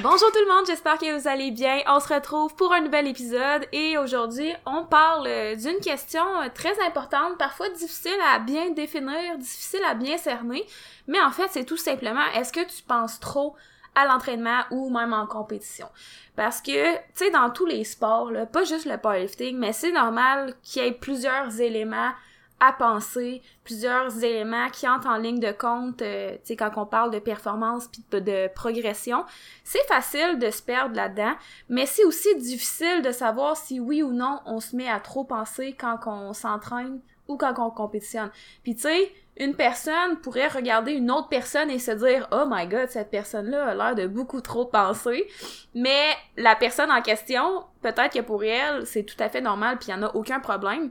Bonjour 0.00 0.32
tout 0.32 0.40
le 0.40 0.54
monde, 0.54 0.66
j'espère 0.66 0.96
que 0.96 1.18
vous 1.18 1.28
allez 1.28 1.50
bien. 1.50 1.80
On 1.86 2.00
se 2.00 2.12
retrouve 2.12 2.54
pour 2.54 2.72
un 2.72 2.80
nouvel 2.80 3.06
épisode 3.08 3.66
et 3.72 3.98
aujourd'hui, 3.98 4.54
on 4.64 4.84
parle 4.84 5.26
euh, 5.26 5.54
d'une 5.54 5.80
question 5.80 6.22
euh, 6.40 6.48
très 6.54 6.80
importante, 6.86 7.36
parfois 7.36 7.68
difficile 7.70 8.16
à 8.32 8.38
bien 8.38 8.70
définir, 8.70 9.36
difficile 9.36 9.82
à 9.86 9.94
bien 9.94 10.16
cerner, 10.16 10.64
mais 11.06 11.20
en 11.20 11.30
fait, 11.30 11.48
c'est 11.50 11.64
tout 11.64 11.76
simplement 11.76 12.24
est-ce 12.34 12.52
que 12.52 12.64
tu 12.64 12.82
penses 12.82 13.20
trop 13.20 13.54
à 13.94 14.06
l'entraînement 14.06 14.62
ou 14.70 14.88
même 14.88 15.12
en 15.12 15.26
compétition? 15.26 15.88
Parce 16.34 16.62
que, 16.62 16.94
tu 16.94 17.00
sais, 17.14 17.30
dans 17.30 17.50
tous 17.50 17.66
les 17.66 17.84
sports, 17.84 18.30
pas 18.50 18.64
juste 18.64 18.86
le 18.86 18.96
powerlifting, 18.96 19.58
mais 19.58 19.74
c'est 19.74 19.92
normal 19.92 20.54
qu'il 20.62 20.82
y 20.82 20.86
ait 20.86 20.92
plusieurs 20.92 21.60
éléments 21.60 22.12
à 22.58 22.72
penser, 22.72 23.42
plusieurs 23.64 24.24
éléments 24.24 24.70
qui 24.70 24.88
entrent 24.88 25.08
en 25.08 25.18
ligne 25.18 25.40
de 25.40 25.52
compte, 25.52 26.00
euh, 26.00 26.32
tu 26.36 26.38
sais, 26.44 26.56
quand 26.56 26.70
on 26.76 26.86
parle 26.86 27.10
de 27.10 27.18
performance 27.18 27.88
puis 27.88 28.02
de, 28.10 28.48
progression. 28.54 29.24
C'est 29.62 29.86
facile 29.86 30.38
de 30.38 30.50
se 30.50 30.62
perdre 30.62 30.96
là-dedans, 30.96 31.34
mais 31.68 31.84
c'est 31.84 32.04
aussi 32.04 32.34
difficile 32.36 33.02
de 33.02 33.12
savoir 33.12 33.56
si 33.56 33.78
oui 33.78 34.02
ou 34.02 34.12
non 34.12 34.40
on 34.46 34.60
se 34.60 34.74
met 34.74 34.88
à 34.88 35.00
trop 35.00 35.24
penser 35.24 35.76
quand 35.78 35.98
on 36.06 36.32
s'entraîne 36.32 37.00
ou 37.28 37.36
quand 37.36 37.54
on 37.58 37.70
compétitionne. 37.70 38.30
Puis 38.62 38.74
tu 38.74 38.82
sais, 38.82 39.12
une 39.36 39.54
personne 39.54 40.16
pourrait 40.22 40.48
regarder 40.48 40.92
une 40.92 41.10
autre 41.10 41.28
personne 41.28 41.70
et 41.70 41.78
se 41.78 41.90
dire 41.90 42.26
"Oh 42.32 42.44
my 42.48 42.66
god, 42.66 42.88
cette 42.88 43.10
personne-là 43.10 43.66
a 43.66 43.74
l'air 43.74 43.94
de 43.94 44.06
beaucoup 44.06 44.40
trop 44.40 44.64
penser." 44.64 45.26
Mais 45.74 46.14
la 46.36 46.56
personne 46.56 46.90
en 46.90 47.02
question, 47.02 47.64
peut-être 47.82 48.14
que 48.14 48.22
pour 48.22 48.44
elle, 48.44 48.86
c'est 48.86 49.02
tout 49.02 49.16
à 49.18 49.28
fait 49.28 49.42
normal 49.42 49.76
puis 49.78 49.88
il 49.88 49.90
y 49.90 49.94
en 49.94 50.02
a 50.02 50.14
aucun 50.14 50.40
problème. 50.40 50.90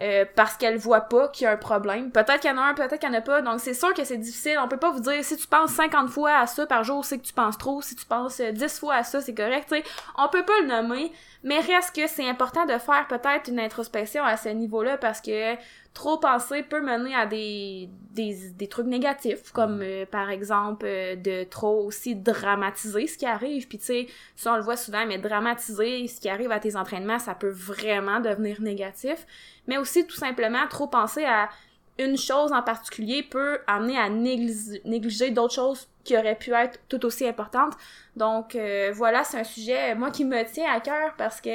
Euh, 0.00 0.24
parce 0.34 0.56
qu'elle 0.56 0.78
voit 0.78 1.02
pas 1.02 1.28
qu'il 1.28 1.44
y 1.44 1.46
a 1.46 1.52
un 1.52 1.56
problème. 1.56 2.10
Peut-être 2.10 2.40
qu'il 2.40 2.50
y 2.50 2.52
en 2.52 2.58
a 2.58 2.62
un, 2.62 2.74
peut-être 2.74 2.98
qu'il 2.98 3.08
y 3.08 3.12
en 3.12 3.18
a 3.18 3.20
pas. 3.20 3.42
Donc 3.42 3.60
c'est 3.60 3.74
sûr 3.74 3.92
que 3.92 4.04
c'est 4.04 4.16
difficile. 4.16 4.58
On 4.62 4.66
peut 4.66 4.78
pas 4.78 4.90
vous 4.90 5.00
dire 5.00 5.22
si 5.22 5.36
tu 5.36 5.46
penses 5.46 5.70
50 5.72 6.08
fois 6.08 6.38
à 6.38 6.46
ça 6.46 6.66
par 6.66 6.82
jour, 6.82 7.04
c'est 7.04 7.18
que 7.18 7.24
tu 7.24 7.32
penses 7.34 7.58
trop. 7.58 7.82
Si 7.82 7.94
tu 7.94 8.06
penses 8.06 8.40
10 8.40 8.78
fois 8.78 8.94
à 8.96 9.04
ça, 9.04 9.20
c'est 9.20 9.34
correct. 9.34 9.68
sais 9.68 9.84
On 10.16 10.28
peut 10.28 10.44
pas 10.44 10.58
le 10.62 10.68
nommer, 10.68 11.12
mais 11.44 11.60
reste 11.60 11.94
que 11.94 12.06
c'est 12.06 12.28
important 12.28 12.64
de 12.64 12.78
faire 12.78 13.06
peut-être 13.08 13.48
une 13.48 13.60
introspection 13.60 14.24
à 14.24 14.36
ce 14.36 14.48
niveau-là 14.48 14.96
parce 14.96 15.20
que 15.20 15.54
trop 15.94 16.18
penser 16.18 16.62
peut 16.62 16.80
mener 16.80 17.14
à 17.14 17.26
des, 17.26 17.88
des, 18.10 18.50
des 18.50 18.68
trucs 18.68 18.86
négatifs, 18.86 19.52
comme 19.52 19.80
euh, 19.82 20.06
par 20.06 20.30
exemple 20.30 20.86
euh, 20.86 21.16
de 21.16 21.44
trop 21.44 21.84
aussi 21.84 22.14
dramatiser 22.16 23.06
ce 23.06 23.18
qui 23.18 23.26
arrive. 23.26 23.68
Puis 23.68 23.78
tu 23.78 23.84
sais, 23.84 24.06
ça 24.36 24.52
on 24.54 24.56
le 24.56 24.62
voit 24.62 24.76
souvent, 24.76 25.06
mais 25.06 25.18
dramatiser 25.18 26.06
ce 26.08 26.20
qui 26.20 26.28
arrive 26.28 26.50
à 26.50 26.60
tes 26.60 26.76
entraînements, 26.76 27.18
ça 27.18 27.34
peut 27.34 27.50
vraiment 27.50 28.20
devenir 28.20 28.60
négatif. 28.60 29.26
Mais 29.66 29.76
aussi 29.76 30.06
tout 30.06 30.16
simplement 30.16 30.66
trop 30.68 30.86
penser 30.86 31.24
à 31.24 31.50
une 31.98 32.16
chose 32.16 32.52
en 32.52 32.62
particulier 32.62 33.22
peut 33.22 33.58
amener 33.66 33.98
à 33.98 34.08
négliger, 34.08 34.80
négliger 34.84 35.30
d'autres 35.30 35.54
choses 35.54 35.88
qui 36.04 36.16
auraient 36.16 36.38
pu 36.38 36.52
être 36.52 36.80
tout 36.88 37.04
aussi 37.04 37.26
importantes. 37.26 37.74
Donc 38.16 38.56
euh, 38.56 38.92
voilà, 38.94 39.24
c'est 39.24 39.38
un 39.38 39.44
sujet 39.44 39.94
moi 39.94 40.10
qui 40.10 40.24
me 40.24 40.42
tient 40.50 40.72
à 40.72 40.80
cœur 40.80 41.14
parce 41.16 41.40
que 41.40 41.50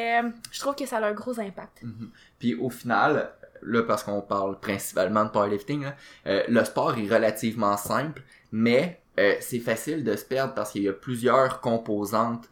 je 0.51 0.59
trouve 0.59 0.75
que 0.75 0.85
ça 0.85 0.97
a 0.97 1.07
un 1.07 1.13
gros 1.13 1.39
impact. 1.39 1.81
Mhm. 1.81 2.11
Puis 2.39 2.53
au 2.55 2.69
final, 2.69 3.31
là 3.67 3.83
parce 3.83 4.03
qu'on 4.03 4.21
parle 4.21 4.59
principalement 4.59 5.25
de 5.25 5.29
powerlifting, 5.29 5.85
euh, 6.27 6.43
le 6.47 6.63
sport 6.63 6.97
est 6.97 7.13
relativement 7.13 7.77
simple, 7.77 8.23
mais 8.51 8.99
euh, 9.19 9.35
c'est 9.39 9.59
facile 9.59 10.03
de 10.03 10.15
se 10.15 10.25
perdre 10.25 10.53
parce 10.53 10.71
qu'il 10.71 10.83
y 10.83 10.89
a 10.89 10.93
plusieurs 10.93 11.61
composantes 11.61 12.49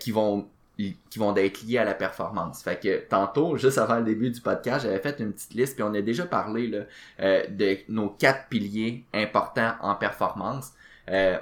qui 0.00 0.10
vont 0.10 0.48
qui 0.76 1.18
vont 1.18 1.34
être 1.36 1.62
liés 1.62 1.78
à 1.78 1.84
la 1.84 1.94
performance. 1.94 2.62
Fait 2.62 2.80
que 2.80 3.08
tantôt, 3.08 3.56
juste 3.56 3.78
avant 3.78 3.96
le 3.96 4.04
début 4.04 4.30
du 4.30 4.40
podcast, 4.40 4.84
j'avais 4.84 4.98
fait 4.98 5.20
une 5.20 5.32
petite 5.32 5.54
liste, 5.54 5.76
puis 5.76 5.84
on 5.84 5.94
a 5.94 6.02
déjà 6.02 6.26
parlé 6.26 6.66
là, 6.66 6.78
euh, 7.20 7.46
de 7.48 7.78
nos 7.88 8.08
quatre 8.08 8.48
piliers 8.48 9.04
importants 9.12 9.74
en 9.80 9.94
performance. 9.94 10.72
Euh, 11.08 11.38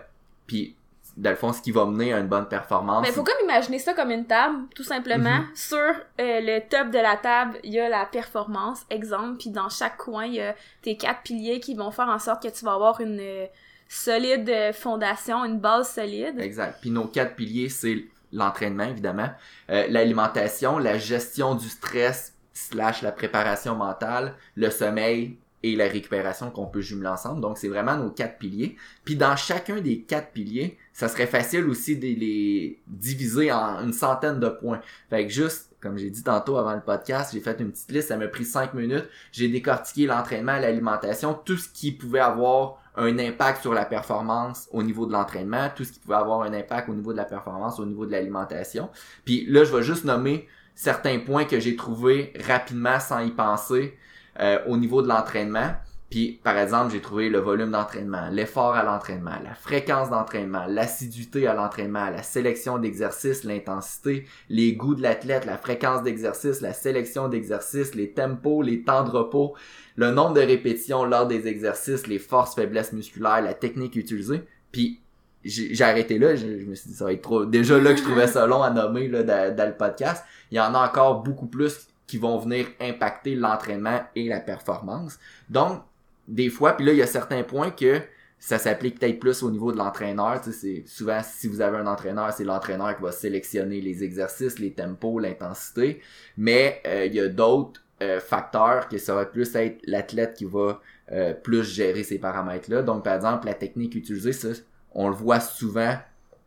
puis 0.46 0.76
dans 1.16 1.30
le 1.30 1.36
fond, 1.36 1.52
ce 1.52 1.60
qui 1.60 1.70
va 1.70 1.84
mener 1.84 2.12
à 2.12 2.18
une 2.18 2.28
bonne 2.28 2.48
performance. 2.48 3.06
Mais 3.06 3.12
faut 3.12 3.22
comme 3.22 3.34
imaginer 3.44 3.78
ça 3.78 3.92
comme 3.92 4.10
une 4.10 4.26
table, 4.26 4.66
tout 4.74 4.82
simplement. 4.82 5.40
Mhm. 5.40 5.46
Sur 5.54 5.78
euh, 5.78 5.94
le 6.18 6.60
top 6.68 6.90
de 6.90 6.98
la 6.98 7.16
table, 7.16 7.58
il 7.64 7.72
y 7.72 7.80
a 7.80 7.88
la 7.88 8.06
performance, 8.06 8.80
exemple, 8.90 9.38
puis 9.38 9.50
dans 9.50 9.68
chaque 9.68 9.96
coin, 9.98 10.24
il 10.24 10.34
y 10.34 10.40
a 10.40 10.54
tes 10.80 10.96
quatre 10.96 11.22
piliers 11.22 11.60
qui 11.60 11.74
vont 11.74 11.90
faire 11.90 12.08
en 12.08 12.18
sorte 12.18 12.42
que 12.42 12.48
tu 12.48 12.64
vas 12.64 12.74
avoir 12.74 13.00
une 13.00 13.20
euh, 13.20 13.46
solide 13.92 14.48
euh, 14.48 14.72
fondation, 14.72 15.44
une 15.44 15.58
base 15.58 15.92
solide. 15.92 16.40
Exact. 16.40 16.78
Puis 16.80 16.90
nos 16.90 17.06
quatre 17.06 17.36
piliers, 17.36 17.68
c'est 17.68 18.06
l'entraînement, 18.32 18.84
évidemment, 18.84 19.28
euh, 19.70 19.86
l'alimentation, 19.88 20.78
la 20.78 20.98
gestion 20.98 21.54
du 21.54 21.68
stress 21.68 22.34
slash 22.54 23.02
la 23.02 23.12
préparation 23.12 23.74
mentale, 23.74 24.34
le 24.56 24.70
sommeil 24.70 25.38
et 25.62 25.76
la 25.76 25.86
récupération 25.86 26.50
qu'on 26.50 26.66
peut 26.66 26.80
jumeler 26.80 27.08
ensemble. 27.08 27.40
Donc, 27.40 27.58
c'est 27.58 27.68
vraiment 27.68 27.96
nos 27.96 28.10
quatre 28.10 28.38
piliers. 28.38 28.76
Puis 29.04 29.16
dans 29.16 29.36
chacun 29.36 29.80
des 29.80 30.00
quatre 30.00 30.32
piliers, 30.32 30.78
ça 30.92 31.08
serait 31.08 31.26
facile 31.26 31.68
aussi 31.68 31.96
de 31.96 32.06
les 32.06 32.80
diviser 32.86 33.52
en 33.52 33.82
une 33.82 33.92
centaine 33.92 34.40
de 34.40 34.48
points. 34.48 34.80
Fait 35.10 35.26
que 35.26 35.32
juste, 35.32 35.70
comme 35.80 35.98
j'ai 35.98 36.10
dit 36.10 36.22
tantôt 36.22 36.56
avant 36.58 36.74
le 36.74 36.80
podcast, 36.80 37.32
j'ai 37.32 37.40
fait 37.40 37.60
une 37.60 37.72
petite 37.72 37.90
liste, 37.90 38.08
ça 38.08 38.16
m'a 38.16 38.28
pris 38.28 38.44
cinq 38.44 38.74
minutes. 38.74 39.08
J'ai 39.32 39.48
décortiqué 39.48 40.06
l'entraînement, 40.06 40.58
l'alimentation, 40.58 41.34
tout 41.34 41.56
ce 41.56 41.68
qui 41.68 41.92
pouvait 41.92 42.20
avoir 42.20 42.78
un 42.94 43.18
impact 43.18 43.62
sur 43.62 43.72
la 43.72 43.84
performance 43.84 44.68
au 44.70 44.82
niveau 44.82 45.06
de 45.06 45.12
l'entraînement, 45.12 45.70
tout 45.74 45.84
ce 45.84 45.92
qui 45.92 45.98
pouvait 45.98 46.16
avoir 46.16 46.42
un 46.42 46.52
impact 46.52 46.88
au 46.88 46.94
niveau 46.94 47.12
de 47.12 47.16
la 47.16 47.24
performance, 47.24 47.78
au 47.78 47.86
niveau 47.86 48.04
de 48.04 48.12
l'alimentation. 48.12 48.90
Puis 49.24 49.46
là, 49.46 49.64
je 49.64 49.74
vais 49.74 49.82
juste 49.82 50.04
nommer 50.04 50.46
certains 50.74 51.18
points 51.18 51.44
que 51.44 51.58
j'ai 51.58 51.76
trouvés 51.76 52.32
rapidement 52.46 53.00
sans 53.00 53.20
y 53.20 53.30
penser 53.30 53.96
euh, 54.40 54.58
au 54.66 54.76
niveau 54.76 55.02
de 55.02 55.08
l'entraînement. 55.08 55.74
Puis, 56.12 56.40
par 56.44 56.58
exemple, 56.58 56.92
j'ai 56.92 57.00
trouvé 57.00 57.30
le 57.30 57.38
volume 57.38 57.70
d'entraînement, 57.70 58.28
l'effort 58.30 58.74
à 58.74 58.82
l'entraînement, 58.82 59.38
la 59.42 59.54
fréquence 59.54 60.10
d'entraînement, 60.10 60.66
l'assiduité 60.68 61.46
à 61.46 61.54
l'entraînement, 61.54 62.10
la 62.10 62.22
sélection 62.22 62.76
d'exercices, 62.76 63.44
l'intensité, 63.44 64.26
les 64.50 64.74
goûts 64.74 64.94
de 64.94 65.00
l'athlète, 65.00 65.46
la 65.46 65.56
fréquence 65.56 66.02
d'exercice, 66.02 66.60
la 66.60 66.74
sélection 66.74 67.28
d'exercices, 67.28 67.94
les 67.94 68.12
tempos, 68.12 68.60
les 68.60 68.82
temps 68.82 69.04
de 69.04 69.10
repos, 69.10 69.54
le 69.96 70.10
nombre 70.10 70.34
de 70.34 70.42
répétitions 70.42 71.06
lors 71.06 71.26
des 71.26 71.48
exercices, 71.48 72.06
les 72.06 72.18
forces, 72.18 72.54
faiblesses 72.56 72.92
musculaires, 72.92 73.40
la 73.40 73.54
technique 73.54 73.96
utilisée. 73.96 74.42
Puis, 74.70 75.00
j'ai 75.44 75.82
arrêté 75.82 76.18
là, 76.18 76.36
je, 76.36 76.46
me 76.46 76.74
suis 76.74 76.90
dit 76.90 76.94
ça 76.94 77.06
va 77.06 77.14
être 77.14 77.22
trop. 77.22 77.46
Déjà 77.46 77.78
là 77.78 77.92
que 77.92 77.98
je 77.98 78.04
trouvais 78.04 78.26
ça 78.26 78.46
long 78.46 78.62
à 78.62 78.68
nommer 78.68 79.08
là, 79.08 79.22
dans, 79.22 79.56
dans 79.56 79.66
le 79.66 79.74
podcast, 79.74 80.22
il 80.50 80.58
y 80.58 80.60
en 80.60 80.74
a 80.74 80.86
encore 80.86 81.22
beaucoup 81.22 81.46
plus 81.46 81.88
qui 82.12 82.18
vont 82.18 82.36
venir 82.36 82.66
impacter 82.78 83.34
l'entraînement 83.34 84.02
et 84.14 84.28
la 84.28 84.38
performance. 84.38 85.18
Donc, 85.48 85.80
des 86.28 86.50
fois, 86.50 86.74
puis 86.74 86.84
là, 86.84 86.92
il 86.92 86.98
y 86.98 87.02
a 87.02 87.06
certains 87.06 87.42
points 87.42 87.70
que 87.70 88.02
ça 88.38 88.58
s'applique 88.58 89.00
peut-être 89.00 89.18
plus 89.18 89.42
au 89.42 89.50
niveau 89.50 89.72
de 89.72 89.78
l'entraîneur. 89.78 90.38
Tu 90.42 90.84
souvent 90.86 91.22
si 91.24 91.48
vous 91.48 91.62
avez 91.62 91.78
un 91.78 91.86
entraîneur, 91.86 92.30
c'est 92.34 92.44
l'entraîneur 92.44 92.94
qui 92.94 93.02
va 93.02 93.12
sélectionner 93.12 93.80
les 93.80 94.04
exercices, 94.04 94.58
les 94.58 94.74
tempos, 94.74 95.20
l'intensité. 95.20 96.02
Mais 96.36 96.82
euh, 96.86 97.06
il 97.06 97.14
y 97.14 97.20
a 97.20 97.28
d'autres 97.28 97.80
euh, 98.02 98.20
facteurs 98.20 98.90
que 98.90 98.98
ça 98.98 99.14
va 99.14 99.24
plus 99.24 99.56
être 99.56 99.78
l'athlète 99.86 100.34
qui 100.34 100.44
va 100.44 100.82
euh, 101.12 101.32
plus 101.32 101.64
gérer 101.64 102.02
ces 102.02 102.18
paramètres-là. 102.18 102.82
Donc, 102.82 103.04
par 103.04 103.14
exemple, 103.14 103.46
la 103.46 103.54
technique 103.54 103.94
utilisée, 103.94 104.34
ça, 104.34 104.48
on 104.94 105.08
le 105.08 105.14
voit 105.14 105.40
souvent 105.40 105.96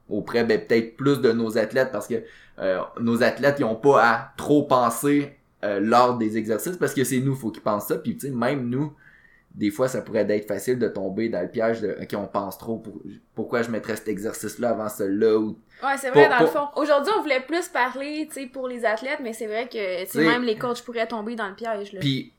auprès 0.09 0.43
ben, 0.43 0.61
peut-être 0.63 0.95
plus 0.95 1.21
de 1.21 1.31
nos 1.31 1.57
athlètes 1.57 1.89
parce 1.91 2.07
que 2.07 2.21
nos 2.99 3.23
athlètes 3.23 3.55
ils 3.57 3.65
ont 3.65 3.75
pas 3.75 4.07
à 4.07 4.33
trop 4.37 4.61
penser 4.61 5.35
lors 5.79 6.17
des 6.17 6.37
exercices 6.37 6.77
parce 6.77 6.93
que 6.93 7.03
c'est 7.03 7.19
nous 7.19 7.35
faut 7.35 7.51
qu'ils 7.51 7.63
pensent 7.63 7.87
ça 7.87 7.97
puis 7.97 8.15
tu 8.15 8.27
sais 8.27 8.33
même 8.33 8.69
nous 8.69 8.91
des 9.55 9.71
fois, 9.71 9.87
ça 9.87 10.01
pourrait 10.01 10.27
être 10.29 10.47
facile 10.47 10.77
de 10.77 10.87
tomber 10.87 11.29
dans 11.29 11.41
le 11.41 11.47
piège 11.47 11.79
de 11.79 11.97
OK, 12.01 12.13
on 12.17 12.27
pense 12.27 12.57
trop. 12.57 12.77
Pour, 12.77 13.01
pourquoi 13.33 13.61
je 13.61 13.71
mettrais 13.71 13.95
cet 13.95 14.09
exercice-là 14.09 14.71
avant 14.71 14.89
celui-là 14.89 15.37
ou 15.37 15.57
Ouais, 15.81 15.97
c'est 15.97 16.09
vrai, 16.09 16.29
dans 16.29 16.39
le 16.39 16.47
fond. 16.47 16.67
Aujourd'hui, 16.75 17.13
on 17.17 17.21
voulait 17.21 17.41
plus 17.41 17.69
parler, 17.69 18.29
pour 18.51 18.67
les 18.67 18.85
athlètes, 18.85 19.19
mais 19.23 19.33
c'est 19.33 19.47
vrai 19.47 19.67
que, 19.69 20.17
même 20.17 20.43
les 20.43 20.57
coachs 20.57 20.81
pourraient 20.81 21.07
tomber 21.07 21.35
dans 21.35 21.47
le 21.47 21.55
piège, 21.55 21.93
là. 21.93 21.99
Puis, 22.01 22.33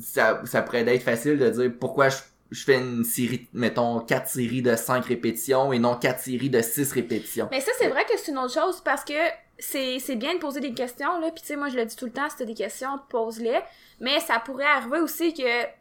ça, 0.00 0.42
ça 0.44 0.62
pourrait 0.62 0.86
être 0.86 1.02
facile 1.02 1.38
de 1.38 1.50
dire 1.50 1.72
pourquoi 1.78 2.08
je, 2.08 2.18
je 2.50 2.64
fais 2.64 2.78
une 2.78 3.04
série, 3.04 3.48
mettons, 3.52 4.00
quatre 4.00 4.28
séries 4.28 4.62
de 4.62 4.74
cinq 4.76 5.06
répétitions 5.06 5.72
et 5.72 5.78
non 5.78 5.94
quatre 5.96 6.20
séries 6.20 6.50
de 6.50 6.60
six 6.62 6.92
répétitions. 6.92 7.48
Mais 7.50 7.60
ça, 7.60 7.72
c'est 7.78 7.88
vrai 7.88 8.04
que 8.04 8.18
c'est 8.18 8.32
une 8.32 8.38
autre 8.38 8.54
chose 8.54 8.80
parce 8.84 9.04
que 9.04 9.14
c'est, 9.60 10.16
bien 10.16 10.34
de 10.34 10.38
poser 10.38 10.60
des 10.60 10.72
questions, 10.72 11.20
là. 11.20 11.30
Puis, 11.30 11.42
tu 11.42 11.48
sais, 11.48 11.56
moi, 11.56 11.68
je 11.68 11.76
le 11.76 11.84
dis 11.84 11.96
tout 11.96 12.06
le 12.06 12.12
temps, 12.12 12.28
si 12.28 12.36
t'as 12.36 12.44
des 12.44 12.54
questions, 12.54 12.98
pose-les. 13.08 13.60
Mais 14.00 14.18
ça 14.20 14.38
pourrait 14.38 14.64
arriver 14.64 15.00
aussi 15.00 15.34
que 15.34 15.80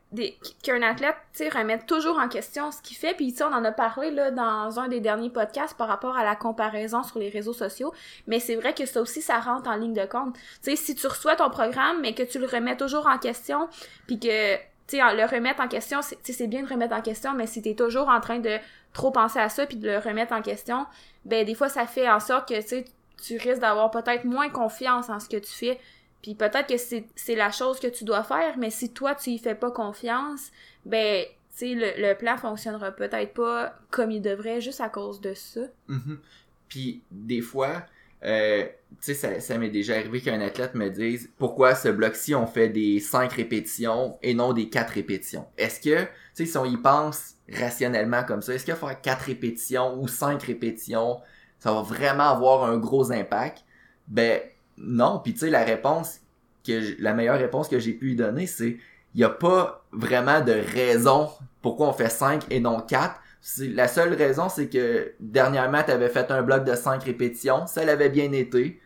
qu'un 0.64 0.82
athlète, 0.82 1.16
tu 1.34 1.44
sais, 1.44 1.50
remette 1.50 1.86
toujours 1.86 2.18
en 2.18 2.28
question 2.28 2.72
ce 2.72 2.82
qu'il 2.82 2.98
fait. 2.98 3.14
Puis, 3.14 3.32
tu 3.32 3.44
on 3.44 3.54
en 3.54 3.64
a 3.64 3.72
parlé, 3.72 4.10
là, 4.10 4.32
dans 4.32 4.80
un 4.80 4.88
des 4.88 5.00
derniers 5.00 5.30
podcasts 5.30 5.78
par 5.78 5.88
rapport 5.88 6.18
à 6.18 6.24
la 6.24 6.36
comparaison 6.36 7.04
sur 7.04 7.20
les 7.20 7.30
réseaux 7.30 7.54
sociaux. 7.54 7.94
Mais 8.26 8.40
c'est 8.40 8.56
vrai 8.56 8.74
que 8.74 8.86
ça 8.86 9.02
aussi, 9.02 9.22
ça 9.22 9.40
rentre 9.40 9.70
en 9.70 9.76
ligne 9.76 9.94
de 9.94 10.06
compte. 10.06 10.34
Tu 10.36 10.72
sais, 10.72 10.76
si 10.76 10.96
tu 10.96 11.06
reçois 11.08 11.36
ton 11.36 11.50
programme, 11.50 12.02
mais 12.02 12.16
que 12.16 12.24
tu 12.24 12.40
le 12.40 12.48
remets 12.48 12.76
toujours 12.76 13.08
en 13.08 13.20
question, 13.20 13.70
puis 14.08 14.20
que, 14.20 14.56
tu 14.90 14.98
le 14.98 15.26
remettre 15.26 15.62
en 15.62 15.68
question, 15.68 16.00
c'est 16.02 16.48
bien 16.48 16.64
de 16.64 16.70
remettre 16.70 16.96
en 16.96 17.02
question, 17.02 17.34
mais 17.34 17.48
si 17.48 17.62
t'es 17.62 17.76
toujours 17.76 18.10
en 18.10 18.20
train 18.20 18.40
de 18.40 18.58
trop 18.94 19.12
penser 19.12 19.40
à 19.40 19.50
ça, 19.50 19.66
puis 19.68 19.78
de 19.78 19.88
le 19.88 19.98
remettre 20.00 20.34
en 20.34 20.42
question, 20.42 20.86
ben, 21.26 21.46
des 21.46 21.54
fois, 21.54 21.70
ça 21.70 21.86
fait 21.86 22.10
en 22.10 22.20
sorte 22.20 22.50
que, 22.50 22.84
tu 23.22 23.36
risques 23.36 23.60
d'avoir 23.60 23.92
peut-être 23.92 24.24
moins 24.24 24.50
confiance 24.50 25.10
en 25.10 25.20
ce 25.20 25.28
que 25.28 25.36
tu 25.36 25.52
fais 25.52 25.78
puis 26.22 26.36
peut-être 26.36 26.68
que 26.68 26.78
c'est 26.78 27.36
la 27.36 27.52
chose 27.52 27.80
que 27.80 27.88
tu 27.88 28.04
dois 28.04 28.24
faire, 28.24 28.58
mais 28.58 28.70
si 28.70 28.92
toi 28.92 29.16
tu 29.16 29.30
y 29.32 29.38
fais 29.38 29.56
pas 29.56 29.72
confiance, 29.72 30.52
ben 30.86 31.26
tu 31.58 31.76
le, 31.76 31.92
le 31.98 32.14
plan 32.14 32.38
fonctionnera 32.38 32.92
peut-être 32.92 33.34
pas 33.34 33.74
comme 33.90 34.12
il 34.12 34.22
devrait 34.22 34.62
juste 34.62 34.82
à 34.82 34.90
cause 34.90 35.22
de 35.22 35.34
ça. 35.34 35.62
Mhm. 35.88 36.20
Puis 36.68 37.02
des 37.12 37.42
fois, 37.42 37.86
euh, 38.26 38.66
tu 38.90 38.96
sais, 39.02 39.14
ça, 39.14 39.40
ça 39.40 39.58
m'est 39.58 39.70
déjà 39.70 39.96
arrivé 39.96 40.20
qu'un 40.20 40.42
athlète 40.42 40.76
me 40.76 40.90
dise 40.90 41.30
pourquoi 41.38 41.76
ce 41.76 41.88
bloc-ci 41.88 42.36
on 42.36 42.48
fait 42.48 42.70
des 42.70 43.00
5 43.00 43.32
répétitions 43.32 44.18
et 44.22 44.34
non 44.34 44.54
des 44.54 44.70
4 44.70 44.90
répétitions. 44.92 45.46
Est-ce 45.58 45.80
que, 45.80 46.04
tu 46.04 46.08
sais, 46.34 46.46
si 46.46 46.58
on 46.58 46.66
y 46.66 46.78
pense 46.78 47.36
rationnellement 47.52 48.24
comme 48.24 48.42
ça, 48.42 48.54
est-ce 48.54 48.66
que 48.66 48.76
faire 48.76 49.00
4 49.00 49.22
répétitions 49.26 50.00
ou 50.02 50.08
5 50.08 50.42
répétitions, 50.44 51.20
ça 51.60 51.72
va 51.72 51.82
vraiment 51.82 52.30
avoir 52.30 52.64
un 52.64 52.78
gros 52.78 53.12
impact? 53.12 53.64
Ben 54.08 54.42
non, 54.78 55.20
puis 55.24 55.34
tu 55.34 55.40
sais, 55.40 55.50
la 55.50 55.64
réponse 55.64 56.20
que 56.66 57.02
la 57.02 57.14
meilleure 57.14 57.40
réponse 57.40 57.68
que 57.70 57.80
j'ai 57.80 57.94
pu 57.94 58.08
lui 58.08 58.16
donner, 58.16 58.48
c'est 58.48 58.78
il 59.16 59.18
n'y 59.18 59.24
a 59.24 59.30
pas 59.30 59.86
vraiment 59.92 60.42
de 60.42 60.52
raison 60.52 61.30
pourquoi 61.62 61.88
on 61.90 61.94
fait 61.94 62.10
5 62.10 62.44
et 62.50 62.60
non 62.60 62.80
4. 62.80 63.20
La 63.60 63.88
seule 63.88 64.14
raison, 64.14 64.50
c'est 64.50 64.68
que 64.68 65.14
dernièrement, 65.20 65.84
tu 65.84 65.92
avais 65.92 66.10
fait 66.10 66.30
un 66.32 66.42
bloc 66.42 66.66
de 66.66 66.76
5 66.76 67.04
répétitions, 67.04 67.68
ça 67.68 67.86
l'avait 67.86 68.10
bien 68.10 68.32
été. 68.34 68.80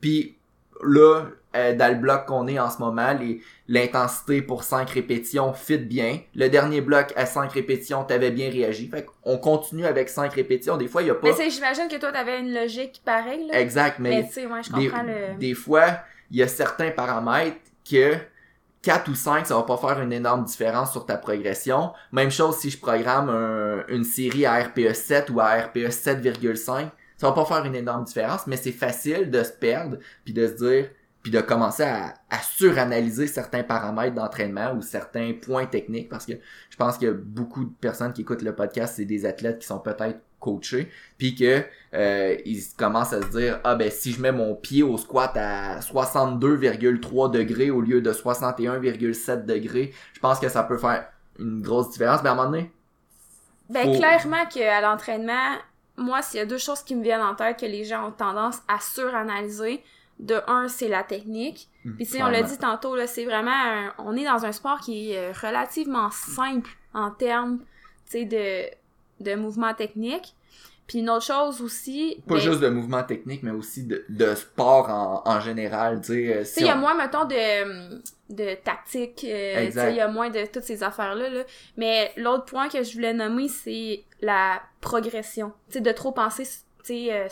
Puis 0.00 0.36
là, 0.82 1.24
euh, 1.56 1.74
dans 1.74 1.92
le 1.92 1.98
bloc 1.98 2.26
qu'on 2.26 2.46
est 2.46 2.58
en 2.58 2.70
ce 2.70 2.78
moment, 2.78 3.18
l'intensité 3.66 4.42
pour 4.42 4.62
5 4.62 4.88
répétitions 4.90 5.52
fit 5.54 5.78
bien. 5.78 6.20
Le 6.34 6.48
dernier 6.48 6.80
bloc 6.80 7.12
à 7.16 7.26
5 7.26 7.50
répétitions, 7.52 8.04
t'avais 8.04 8.30
bien 8.30 8.50
réagi. 8.50 8.88
Fait 8.88 9.04
qu'on 9.04 9.38
continue 9.38 9.86
avec 9.86 10.08
5 10.08 10.32
répétitions. 10.32 10.76
Des 10.76 10.88
fois, 10.88 11.02
il 11.02 11.08
y 11.08 11.10
a 11.10 11.14
pas... 11.14 11.28
Mais 11.36 11.50
j'imagine 11.50 11.88
que 11.88 11.96
toi, 11.96 12.12
t'avais 12.12 12.40
une 12.40 12.52
logique 12.52 13.02
pareille, 13.04 13.46
là. 13.48 13.60
Exact, 13.60 13.98
mais, 13.98 14.10
Mais 14.10 14.26
tu 14.26 14.34
sais, 14.34 14.46
moi, 14.46 14.60
je 14.62 14.72
des, 14.72 14.88
comprends 14.88 15.02
le... 15.02 15.38
des 15.38 15.54
fois, 15.54 15.98
il 16.30 16.38
y 16.38 16.42
a 16.42 16.48
certains 16.48 16.90
paramètres 16.90 17.56
que 17.88 18.14
4 18.86 19.08
ou 19.10 19.16
5, 19.16 19.46
ça 19.48 19.56
va 19.56 19.64
pas 19.64 19.76
faire 19.76 20.00
une 20.00 20.12
énorme 20.12 20.44
différence 20.44 20.92
sur 20.92 21.04
ta 21.06 21.16
progression. 21.16 21.92
Même 22.12 22.30
chose 22.30 22.56
si 22.58 22.70
je 22.70 22.78
programme 22.78 23.28
un- 23.28 23.84
une 23.88 24.04
série 24.04 24.46
à 24.46 24.62
RPE 24.62 24.92
7 24.94 25.28
ou 25.30 25.40
à 25.40 25.56
RPE 25.56 25.90
7,5, 25.90 26.88
ça 27.16 27.26
va 27.26 27.32
pas 27.32 27.44
faire 27.44 27.64
une 27.64 27.74
énorme 27.74 28.04
différence, 28.04 28.46
mais 28.46 28.56
c'est 28.56 28.70
facile 28.70 29.28
de 29.30 29.42
se 29.42 29.50
perdre 29.50 29.96
puis 30.24 30.32
de 30.32 30.46
se 30.46 30.52
dire 30.52 30.90
puis 31.26 31.32
de 31.32 31.40
commencer 31.40 31.82
à, 31.82 32.14
à 32.30 32.38
suranalyser 32.38 33.26
certains 33.26 33.64
paramètres 33.64 34.14
d'entraînement 34.14 34.72
ou 34.74 34.80
certains 34.80 35.32
points 35.32 35.66
techniques 35.66 36.08
parce 36.08 36.24
que 36.24 36.34
je 36.70 36.76
pense 36.76 36.98
que 36.98 37.10
beaucoup 37.10 37.64
de 37.64 37.72
personnes 37.80 38.12
qui 38.12 38.20
écoutent 38.20 38.42
le 38.42 38.54
podcast, 38.54 38.94
c'est 38.96 39.06
des 39.06 39.26
athlètes 39.26 39.58
qui 39.58 39.66
sont 39.66 39.80
peut-être 39.80 40.20
coachés 40.38 40.88
puis 41.18 41.34
que 41.34 41.64
euh, 41.94 42.36
ils 42.44 42.62
commencent 42.78 43.12
à 43.12 43.22
se 43.22 43.26
dire 43.36 43.58
ah 43.64 43.74
ben 43.74 43.90
si 43.90 44.12
je 44.12 44.20
mets 44.22 44.30
mon 44.30 44.54
pied 44.54 44.84
au 44.84 44.96
squat 44.98 45.32
à 45.36 45.80
62,3 45.80 47.32
degrés 47.32 47.70
au 47.72 47.80
lieu 47.80 48.00
de 48.00 48.12
61,7 48.12 49.46
degrés, 49.46 49.92
je 50.12 50.20
pense 50.20 50.38
que 50.38 50.48
ça 50.48 50.62
peut 50.62 50.78
faire 50.78 51.08
une 51.40 51.60
grosse 51.60 51.90
différence. 51.90 52.22
Mais 52.22 52.28
à 52.28 52.32
un 52.34 52.36
moment 52.36 52.50
donné, 52.50 52.70
Ben, 53.68 53.82
Faut- 53.82 53.96
clairement 53.98 54.46
qu'à 54.46 54.80
l'entraînement, 54.80 55.56
moi, 55.96 56.22
s'il 56.22 56.38
y 56.38 56.42
a 56.44 56.46
deux 56.46 56.58
choses 56.58 56.84
qui 56.84 56.94
me 56.94 57.02
viennent 57.02 57.20
en 57.20 57.34
tête 57.34 57.58
que 57.58 57.66
les 57.66 57.82
gens 57.82 58.06
ont 58.06 58.12
tendance 58.12 58.58
à 58.68 58.78
suranalyser, 58.78 59.82
de 60.18 60.40
un, 60.46 60.68
c'est 60.68 60.88
la 60.88 61.02
technique. 61.02 61.68
Puis, 61.96 62.06
tu 62.06 62.12
sais, 62.12 62.22
on 62.22 62.28
l'a 62.28 62.42
dit 62.42 62.58
tantôt, 62.58 62.96
là, 62.96 63.06
c'est 63.06 63.24
vraiment, 63.24 63.50
un- 63.52 63.92
on 63.98 64.16
est 64.16 64.24
dans 64.24 64.44
un 64.46 64.52
sport 64.52 64.80
qui 64.80 65.12
est 65.12 65.18
euh, 65.18 65.32
relativement 65.32 66.10
simple 66.10 66.70
en 66.94 67.10
termes, 67.10 67.58
tu 68.10 68.12
sais, 68.12 68.24
de, 68.24 69.24
de 69.24 69.34
mouvement 69.36 69.74
technique. 69.74 70.34
Puis 70.86 71.00
une 71.00 71.10
autre 71.10 71.24
chose 71.24 71.60
aussi, 71.62 72.22
pas 72.28 72.34
ben, 72.36 72.40
juste 72.40 72.60
de 72.60 72.68
mouvement 72.68 73.02
technique, 73.02 73.42
mais 73.42 73.50
aussi 73.50 73.82
de, 73.82 74.04
de 74.08 74.34
sport 74.36 74.88
en, 74.88 75.22
en 75.28 75.40
général. 75.40 76.00
Tu 76.00 76.06
sais, 76.06 76.32
euh, 76.32 76.38
Tu 76.40 76.46
si 76.46 76.52
sais, 76.54 76.60
il 76.60 76.66
y 76.68 76.70
a 76.70 76.76
on- 76.76 76.78
moins, 76.78 76.94
mettons, 76.94 77.24
de, 77.24 78.00
de 78.32 78.54
tactique. 78.62 79.24
euh, 79.28 79.68
il 79.90 79.96
y 79.96 80.00
a 80.00 80.06
moins 80.08 80.30
de 80.30 80.46
toutes 80.46 80.62
ces 80.62 80.84
affaires-là. 80.84 81.28
Là. 81.28 81.42
Mais 81.76 82.12
l'autre 82.16 82.44
point 82.44 82.68
que 82.68 82.84
je 82.84 82.94
voulais 82.94 83.12
nommer, 83.14 83.48
c'est 83.48 84.04
la 84.20 84.62
progression. 84.80 85.52
Tu 85.68 85.74
sais, 85.74 85.80
de 85.80 85.90
trop 85.90 86.12
penser, 86.12 86.44
tu 86.44 86.50
sais, 86.84 87.08
euh, 87.12 87.26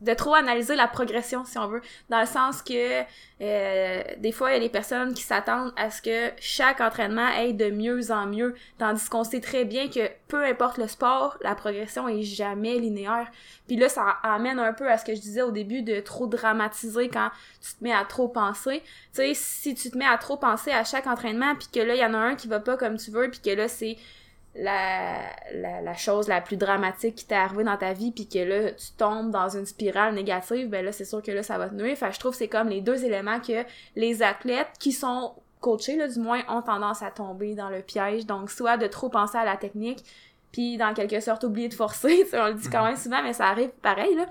de 0.00 0.14
trop 0.14 0.34
analyser 0.34 0.76
la 0.76 0.88
progression, 0.88 1.44
si 1.44 1.58
on 1.58 1.66
veut. 1.66 1.82
Dans 2.08 2.20
le 2.20 2.26
sens 2.26 2.62
que, 2.62 3.02
euh, 3.40 4.02
des 4.18 4.32
fois, 4.32 4.50
il 4.50 4.54
y 4.54 4.56
a 4.56 4.60
des 4.60 4.68
personnes 4.68 5.14
qui 5.14 5.22
s'attendent 5.22 5.72
à 5.76 5.90
ce 5.90 6.00
que 6.00 6.30
chaque 6.40 6.80
entraînement 6.80 7.26
aille 7.26 7.54
de 7.54 7.70
mieux 7.70 8.10
en 8.10 8.26
mieux. 8.26 8.54
Tandis 8.78 9.08
qu'on 9.08 9.24
sait 9.24 9.40
très 9.40 9.64
bien 9.64 9.88
que, 9.88 10.10
peu 10.28 10.44
importe 10.44 10.78
le 10.78 10.88
sport, 10.88 11.36
la 11.42 11.54
progression 11.54 12.08
est 12.08 12.22
jamais 12.22 12.78
linéaire. 12.78 13.30
Puis 13.66 13.76
là, 13.76 13.88
ça 13.88 14.16
amène 14.22 14.58
un 14.58 14.72
peu 14.72 14.90
à 14.90 14.98
ce 14.98 15.04
que 15.04 15.14
je 15.14 15.20
disais 15.20 15.42
au 15.42 15.50
début 15.50 15.82
de 15.82 16.00
trop 16.00 16.26
dramatiser 16.26 17.08
quand 17.08 17.30
tu 17.60 17.74
te 17.74 17.84
mets 17.84 17.94
à 17.94 18.04
trop 18.04 18.28
penser. 18.28 18.82
Tu 19.14 19.22
sais, 19.22 19.34
si 19.34 19.74
tu 19.74 19.90
te 19.90 19.98
mets 19.98 20.06
à 20.06 20.18
trop 20.18 20.36
penser 20.36 20.72
à 20.72 20.84
chaque 20.84 21.06
entraînement, 21.06 21.54
puis 21.54 21.68
que 21.72 21.80
là, 21.80 21.94
il 21.94 22.00
y 22.00 22.04
en 22.04 22.14
a 22.14 22.18
un 22.18 22.34
qui 22.36 22.48
va 22.48 22.60
pas 22.60 22.76
comme 22.76 22.96
tu 22.96 23.10
veux, 23.10 23.30
puis 23.30 23.40
que 23.40 23.50
là, 23.50 23.68
c'est 23.68 23.96
la, 24.54 25.20
la, 25.54 25.80
la 25.80 25.94
chose 25.94 26.26
la 26.28 26.40
plus 26.40 26.56
dramatique 26.56 27.14
qui 27.14 27.26
t'est 27.26 27.34
arrivée 27.36 27.64
dans 27.64 27.76
ta 27.76 27.92
vie, 27.92 28.10
puis 28.10 28.28
que 28.28 28.38
là, 28.38 28.72
tu 28.72 28.92
tombes 28.96 29.30
dans 29.30 29.48
une 29.48 29.66
spirale 29.66 30.14
négative, 30.14 30.68
ben 30.68 30.84
là, 30.84 30.92
c'est 30.92 31.04
sûr 31.04 31.22
que 31.22 31.30
là, 31.30 31.42
ça 31.42 31.56
va 31.56 31.68
te 31.68 31.74
nuire. 31.74 31.96
Fait 31.96 32.08
que 32.08 32.14
je 32.14 32.18
trouve 32.20 32.32
que 32.32 32.38
c'est 32.38 32.48
comme 32.48 32.68
les 32.68 32.80
deux 32.80 33.04
éléments 33.04 33.40
que 33.40 33.64
les 33.96 34.22
athlètes 34.22 34.70
qui 34.80 34.92
sont 34.92 35.34
coachés, 35.60 35.96
là, 35.96 36.08
du 36.08 36.18
moins, 36.18 36.40
ont 36.48 36.62
tendance 36.62 37.02
à 37.02 37.10
tomber 37.10 37.54
dans 37.54 37.68
le 37.70 37.80
piège. 37.82 38.26
Donc, 38.26 38.50
soit 38.50 38.76
de 38.76 38.86
trop 38.86 39.08
penser 39.08 39.38
à 39.38 39.44
la 39.44 39.56
technique, 39.56 40.04
puis 40.52 40.76
dans 40.78 40.94
quelque 40.94 41.20
sorte 41.20 41.44
oublier 41.44 41.68
de 41.68 41.74
forcer, 41.74 42.20
tu 42.24 42.30
sais, 42.30 42.40
on 42.40 42.46
le 42.48 42.54
dit 42.54 42.68
quand 42.68 42.84
même 42.84 42.96
souvent, 42.96 43.22
mais 43.22 43.32
ça 43.32 43.46
arrive 43.46 43.70
pareil, 43.82 44.14
là. 44.16 44.26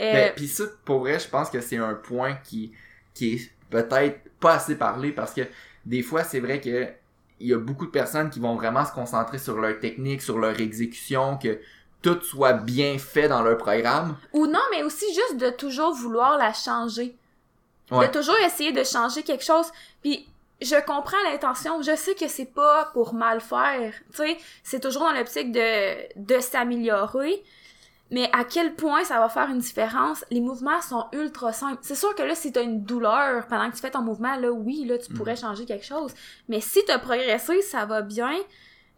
Euh, 0.00 0.12
Ben, 0.12 0.32
puis 0.36 0.48
ça, 0.48 0.64
pour 0.84 1.00
vrai, 1.00 1.18
je 1.18 1.28
pense 1.28 1.48
que 1.48 1.60
c'est 1.60 1.78
un 1.78 1.94
point 1.94 2.34
qui, 2.44 2.72
qui 3.14 3.34
est 3.34 3.50
peut-être 3.70 4.18
pas 4.38 4.54
assez 4.54 4.76
parlé 4.76 5.12
parce 5.12 5.32
que 5.32 5.42
des 5.86 6.02
fois, 6.02 6.24
c'est 6.24 6.40
vrai 6.40 6.60
que 6.60 6.88
il 7.42 7.48
y 7.48 7.54
a 7.54 7.58
beaucoup 7.58 7.86
de 7.86 7.90
personnes 7.90 8.30
qui 8.30 8.40
vont 8.40 8.54
vraiment 8.54 8.84
se 8.84 8.92
concentrer 8.92 9.38
sur 9.38 9.58
leur 9.58 9.78
technique, 9.80 10.22
sur 10.22 10.38
leur 10.38 10.58
exécution, 10.60 11.36
que 11.36 11.60
tout 12.00 12.20
soit 12.22 12.52
bien 12.54 12.98
fait 12.98 13.28
dans 13.28 13.42
leur 13.42 13.58
programme. 13.58 14.16
Ou 14.32 14.46
non, 14.46 14.60
mais 14.70 14.82
aussi 14.82 15.06
juste 15.12 15.36
de 15.38 15.50
toujours 15.50 15.92
vouloir 15.92 16.38
la 16.38 16.52
changer. 16.52 17.16
Ouais. 17.90 18.06
De 18.06 18.12
toujours 18.12 18.36
essayer 18.46 18.72
de 18.72 18.84
changer 18.84 19.22
quelque 19.22 19.44
chose. 19.44 19.66
Puis 20.02 20.26
je 20.60 20.76
comprends 20.84 21.22
l'intention. 21.30 21.82
Je 21.82 21.96
sais 21.96 22.14
que 22.14 22.28
c'est 22.28 22.52
pas 22.52 22.90
pour 22.92 23.14
mal 23.14 23.40
faire. 23.40 23.92
Tu 24.10 24.16
sais, 24.16 24.38
c'est 24.62 24.80
toujours 24.80 25.02
dans 25.02 25.12
l'optique 25.12 25.52
de, 25.52 26.16
de 26.16 26.40
s'améliorer. 26.40 27.42
Mais 28.12 28.28
à 28.32 28.44
quel 28.44 28.74
point 28.74 29.04
ça 29.04 29.18
va 29.18 29.30
faire 29.30 29.48
une 29.48 29.58
différence? 29.58 30.24
Les 30.30 30.42
mouvements 30.42 30.82
sont 30.82 31.06
ultra 31.12 31.52
simples. 31.52 31.78
C'est 31.80 31.94
sûr 31.94 32.14
que 32.14 32.22
là, 32.22 32.34
si 32.34 32.52
t'as 32.52 32.62
une 32.62 32.84
douleur 32.84 33.46
pendant 33.46 33.70
que 33.70 33.74
tu 33.74 33.80
fais 33.80 33.90
ton 33.90 34.02
mouvement, 34.02 34.36
là, 34.36 34.52
oui, 34.52 34.84
là, 34.84 34.98
tu 34.98 35.12
pourrais 35.14 35.34
changer 35.34 35.64
quelque 35.64 35.86
chose. 35.86 36.12
Mais 36.46 36.60
si 36.60 36.80
t'as 36.86 36.98
progressé, 36.98 37.62
ça 37.62 37.86
va 37.86 38.02
bien. 38.02 38.34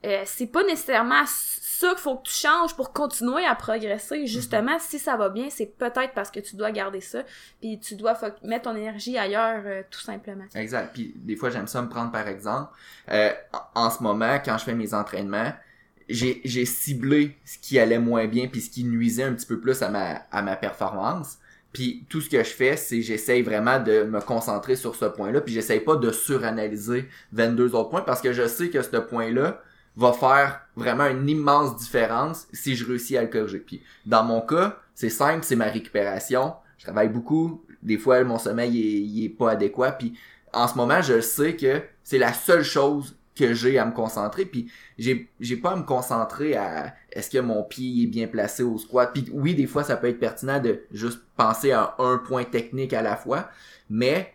Euh, 0.05 0.23
c'est 0.27 0.49
pas 0.49 0.65
nécessairement 0.65 1.23
ça 1.27 1.91
qu'il 1.91 1.99
faut 1.99 2.17
que 2.17 2.29
tu 2.29 2.35
changes 2.35 2.75
pour 2.75 2.93
continuer 2.93 3.45
à 3.47 3.55
progresser. 3.55 4.27
Justement, 4.27 4.79
si 4.81 4.99
ça 4.99 5.17
va 5.17 5.29
bien, 5.29 5.49
c'est 5.49 5.67
peut-être 5.67 6.13
parce 6.13 6.33
que 6.33 6.41
tu 6.41 6.57
dois 6.57 6.73
garder 6.73 7.01
ça, 7.01 7.23
puis 7.61 7.79
tu 7.79 7.95
dois 7.95 8.19
mettre 8.43 8.65
ton 8.65 8.77
énergie 8.77 9.17
ailleurs, 9.17 9.63
euh, 9.65 9.83
tout 9.91 10.01
simplement. 10.01 10.45
Exact. 10.57 10.93
Puis 10.93 11.15
des 11.17 11.37
fois, 11.37 11.51
j'aime 11.51 11.69
ça 11.69 11.81
me 11.81 11.89
prendre 11.89 12.11
par 12.11 12.27
exemple. 12.27 12.73
Euh, 13.11 13.33
en 13.77 13.91
ce 13.91 14.03
moment, 14.03 14.41
quand 14.45 14.59
je 14.59 14.65
fais 14.65 14.75
mes 14.75 14.93
entraînements, 14.93 15.53
j'ai 16.09 16.65
ciblé 16.65 17.37
ce 17.45 17.59
qui 17.59 17.79
allait 17.79 17.99
moins 17.99 18.27
bien 18.27 18.47
puis 18.47 18.61
ce 18.61 18.71
qui 18.71 18.85
nuisait 18.85 19.23
un 19.23 19.33
petit 19.33 19.47
peu 19.47 19.59
plus 19.61 19.83
à 19.83 19.89
ma, 19.89 20.23
à 20.31 20.43
ma 20.43 20.57
performance. 20.57 21.39
Puis 21.73 22.07
tout 22.09 22.21
ce 22.21 22.31
que 22.31 22.39
je 22.39 22.51
fais, 22.51 22.77
c'est 22.77 23.03
j'essaye 23.03 23.43
vraiment 23.43 23.81
de 23.81 24.05
me 24.05 24.21
concentrer 24.21 24.77
sur 24.77 24.95
ce 24.95 25.07
point-là. 25.07 25.41
Puis 25.41 25.53
j'essaye 25.53 25.81
pas 25.81 25.97
de 25.97 26.13
suranalyser 26.13 27.09
22 27.33 27.75
autres 27.75 27.91
points 27.91 28.03
parce 28.03 28.21
que 28.21 28.33
je 28.33 28.47
sais 28.47 28.71
que 28.71 28.81
ce 28.81 28.97
point-là 28.97 29.61
va 29.97 30.13
faire 30.13 30.61
vraiment 30.77 31.07
une 31.07 31.29
immense 31.29 31.77
différence 31.77 32.47
si 32.53 32.77
je 32.77 32.87
réussis 32.87 33.17
à 33.17 33.23
le 33.23 33.29
corriger. 33.29 33.59
Puis 33.59 33.83
dans 34.07 34.25
mon 34.25 34.41
cas, 34.41 34.79
c'est 34.95 35.11
simple, 35.11 35.45
c'est 35.45 35.57
ma 35.57 35.67
récupération. 35.67 36.55
Je 36.79 36.85
travaille 36.85 37.09
beaucoup. 37.09 37.65
Des 37.83 37.99
fois, 37.99 38.23
mon 38.25 38.39
sommeil 38.39 38.79
est, 38.79 39.01
il 39.01 39.25
est 39.25 39.29
pas 39.29 39.51
adéquat. 39.51 39.93
Puis 39.93 40.15
en 40.53 40.69
ce 40.69 40.77
moment, 40.77 41.03
je 41.03 41.21
sais 41.21 41.57
que 41.57 41.83
c'est 42.05 42.19
la 42.19 42.33
seule 42.33 42.63
chose 42.65 43.17
que 43.37 43.55
j'ai 43.55 43.79
à 43.79 43.85
me 43.85 43.93
concentrer. 43.93 44.45
Puis 44.45 44.71
j'ai 44.99 45.29
j'ai 45.41 45.57
pas 45.57 45.73
à 45.73 45.77
me 45.77 45.83
concentrer 45.83 46.57
à 46.57 46.95
est-ce 47.11 47.31
que 47.31 47.39
mon 47.39 47.63
pied 47.63 48.05
est 48.05 48.07
bien 48.07 48.27
placé 48.27 48.63
au 48.63 48.79
squat? 48.79 49.11
Puis 49.13 49.29
oui, 49.33 49.55
des 49.55 49.67
fois, 49.67 49.85
ça 49.85 49.97
peut 49.97 50.09
être 50.09 50.21
pertinent 50.21 50.61
de 50.61 50.83
juste 50.93 51.21
penser 51.37 51.73
à 51.73 51.95
un 51.99 52.19
point 52.19 52.45
technique 52.45 52.93
à 52.93 53.03
la 53.03 53.17
fois. 53.17 53.49
Mais 53.91 54.33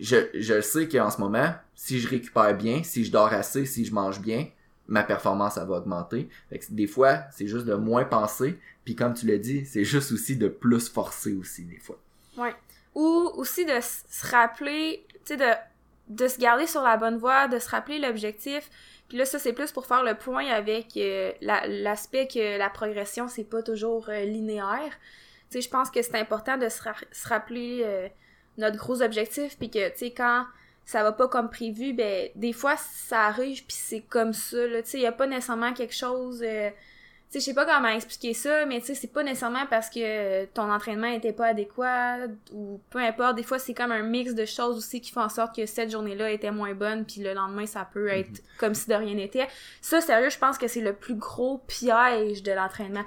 je, 0.00 0.16
je 0.34 0.60
sais 0.60 0.88
qu'en 0.88 1.10
ce 1.10 1.20
moment, 1.20 1.54
si 1.74 1.98
je 1.98 2.08
récupère 2.08 2.56
bien, 2.56 2.82
si 2.82 3.04
je 3.04 3.12
dors 3.12 3.32
assez, 3.32 3.66
si 3.66 3.84
je 3.84 3.92
mange 3.92 4.20
bien, 4.20 4.48
ma 4.88 5.02
performance, 5.02 5.54
ça 5.54 5.64
va 5.64 5.76
augmenter. 5.76 6.28
Fait 6.50 6.58
que 6.58 6.66
des 6.70 6.86
fois, 6.86 7.24
c'est 7.32 7.46
juste 7.46 7.66
de 7.66 7.74
moins 7.74 8.04
penser. 8.04 8.58
Puis 8.84 8.94
comme 8.94 9.14
tu 9.14 9.26
l'as 9.26 9.38
dit, 9.38 9.66
c'est 9.66 9.84
juste 9.84 10.12
aussi 10.12 10.36
de 10.36 10.48
plus 10.48 10.88
forcer 10.88 11.34
aussi, 11.34 11.64
des 11.64 11.78
fois. 11.78 11.98
Ouais. 12.36 12.54
Ou 12.94 13.30
aussi 13.34 13.64
de 13.64 13.78
se 13.80 14.26
rappeler, 14.30 15.04
tu 15.24 15.34
sais, 15.34 15.36
de, 15.36 15.52
de 16.08 16.28
se 16.28 16.38
garder 16.38 16.66
sur 16.66 16.82
la 16.82 16.96
bonne 16.96 17.16
voie, 17.18 17.48
de 17.48 17.58
se 17.58 17.68
rappeler 17.68 17.98
l'objectif. 17.98 18.70
Puis 19.08 19.18
là, 19.18 19.24
ça, 19.24 19.38
c'est 19.38 19.52
plus 19.52 19.72
pour 19.72 19.86
faire 19.86 20.02
le 20.02 20.14
point 20.14 20.46
avec 20.46 20.96
euh, 20.96 21.32
la- 21.40 21.66
l'aspect 21.66 22.26
que 22.28 22.58
la 22.58 22.70
progression, 22.70 23.28
c'est 23.28 23.44
pas 23.44 23.62
toujours 23.62 24.08
euh, 24.08 24.24
linéaire. 24.24 24.90
Tu 25.50 25.58
sais, 25.58 25.60
je 25.60 25.68
pense 25.68 25.90
que 25.90 26.02
c'est 26.02 26.16
important 26.18 26.56
de 26.56 26.68
se, 26.68 26.82
ra- 26.82 26.94
se 27.12 27.28
rappeler 27.28 27.82
euh, 27.84 28.08
notre 28.58 28.76
gros 28.76 29.02
objectif, 29.02 29.56
puis 29.58 29.70
que, 29.70 29.88
tu 29.90 29.98
sais, 29.98 30.10
quand 30.12 30.44
ça 30.84 31.02
va 31.02 31.10
pas 31.12 31.26
comme 31.28 31.50
prévu, 31.50 31.92
ben 31.92 32.28
des 32.36 32.52
fois 32.52 32.76
ça 32.76 33.22
arrive 33.26 33.64
puis 33.66 33.76
c'est 33.76 34.02
comme 34.02 34.32
ça 34.32 34.64
là, 34.68 34.82
tu 34.82 34.90
sais, 34.90 35.00
y 35.00 35.06
a 35.06 35.10
pas 35.12 35.26
nécessairement 35.26 35.72
quelque 35.72 35.94
chose 35.94 36.44
sais, 37.30 37.40
je 37.40 37.44
sais 37.46 37.54
pas 37.54 37.64
comment 37.66 37.88
expliquer 37.88 38.34
ça, 38.34 38.64
mais 38.66 38.80
tu 38.80 38.86
sais, 38.86 38.94
c'est 38.94 39.12
pas 39.12 39.22
nécessairement 39.22 39.66
parce 39.68 39.90
que 39.90 40.44
ton 40.46 40.70
entraînement 40.70 41.08
était 41.08 41.32
pas 41.32 41.46
adéquat 41.48 42.18
ou 42.52 42.80
peu 42.90 42.98
importe. 42.98 43.36
Des 43.36 43.42
fois, 43.42 43.58
c'est 43.58 43.74
comme 43.74 43.92
un 43.92 44.02
mix 44.02 44.34
de 44.34 44.44
choses 44.44 44.76
aussi 44.78 45.00
qui 45.00 45.10
font 45.12 45.22
en 45.22 45.28
sorte 45.28 45.54
que 45.54 45.66
cette 45.66 45.90
journée-là 45.90 46.30
était 46.30 46.50
moins 46.50 46.74
bonne, 46.74 47.04
puis 47.04 47.20
le 47.22 47.34
lendemain, 47.34 47.66
ça 47.66 47.88
peut 47.92 48.08
être 48.08 48.30
Mhm. 48.30 48.38
comme 48.58 48.74
si 48.74 48.88
de 48.88 48.94
rien 48.94 49.14
n'était. 49.14 49.48
Ça, 49.80 50.00
sérieux, 50.00 50.30
je 50.30 50.38
pense 50.38 50.56
que 50.58 50.68
c'est 50.68 50.80
le 50.80 50.92
plus 50.92 51.14
gros 51.16 51.58
piège 51.66 52.42
de 52.42 52.52
l'entraînement. 52.52 53.04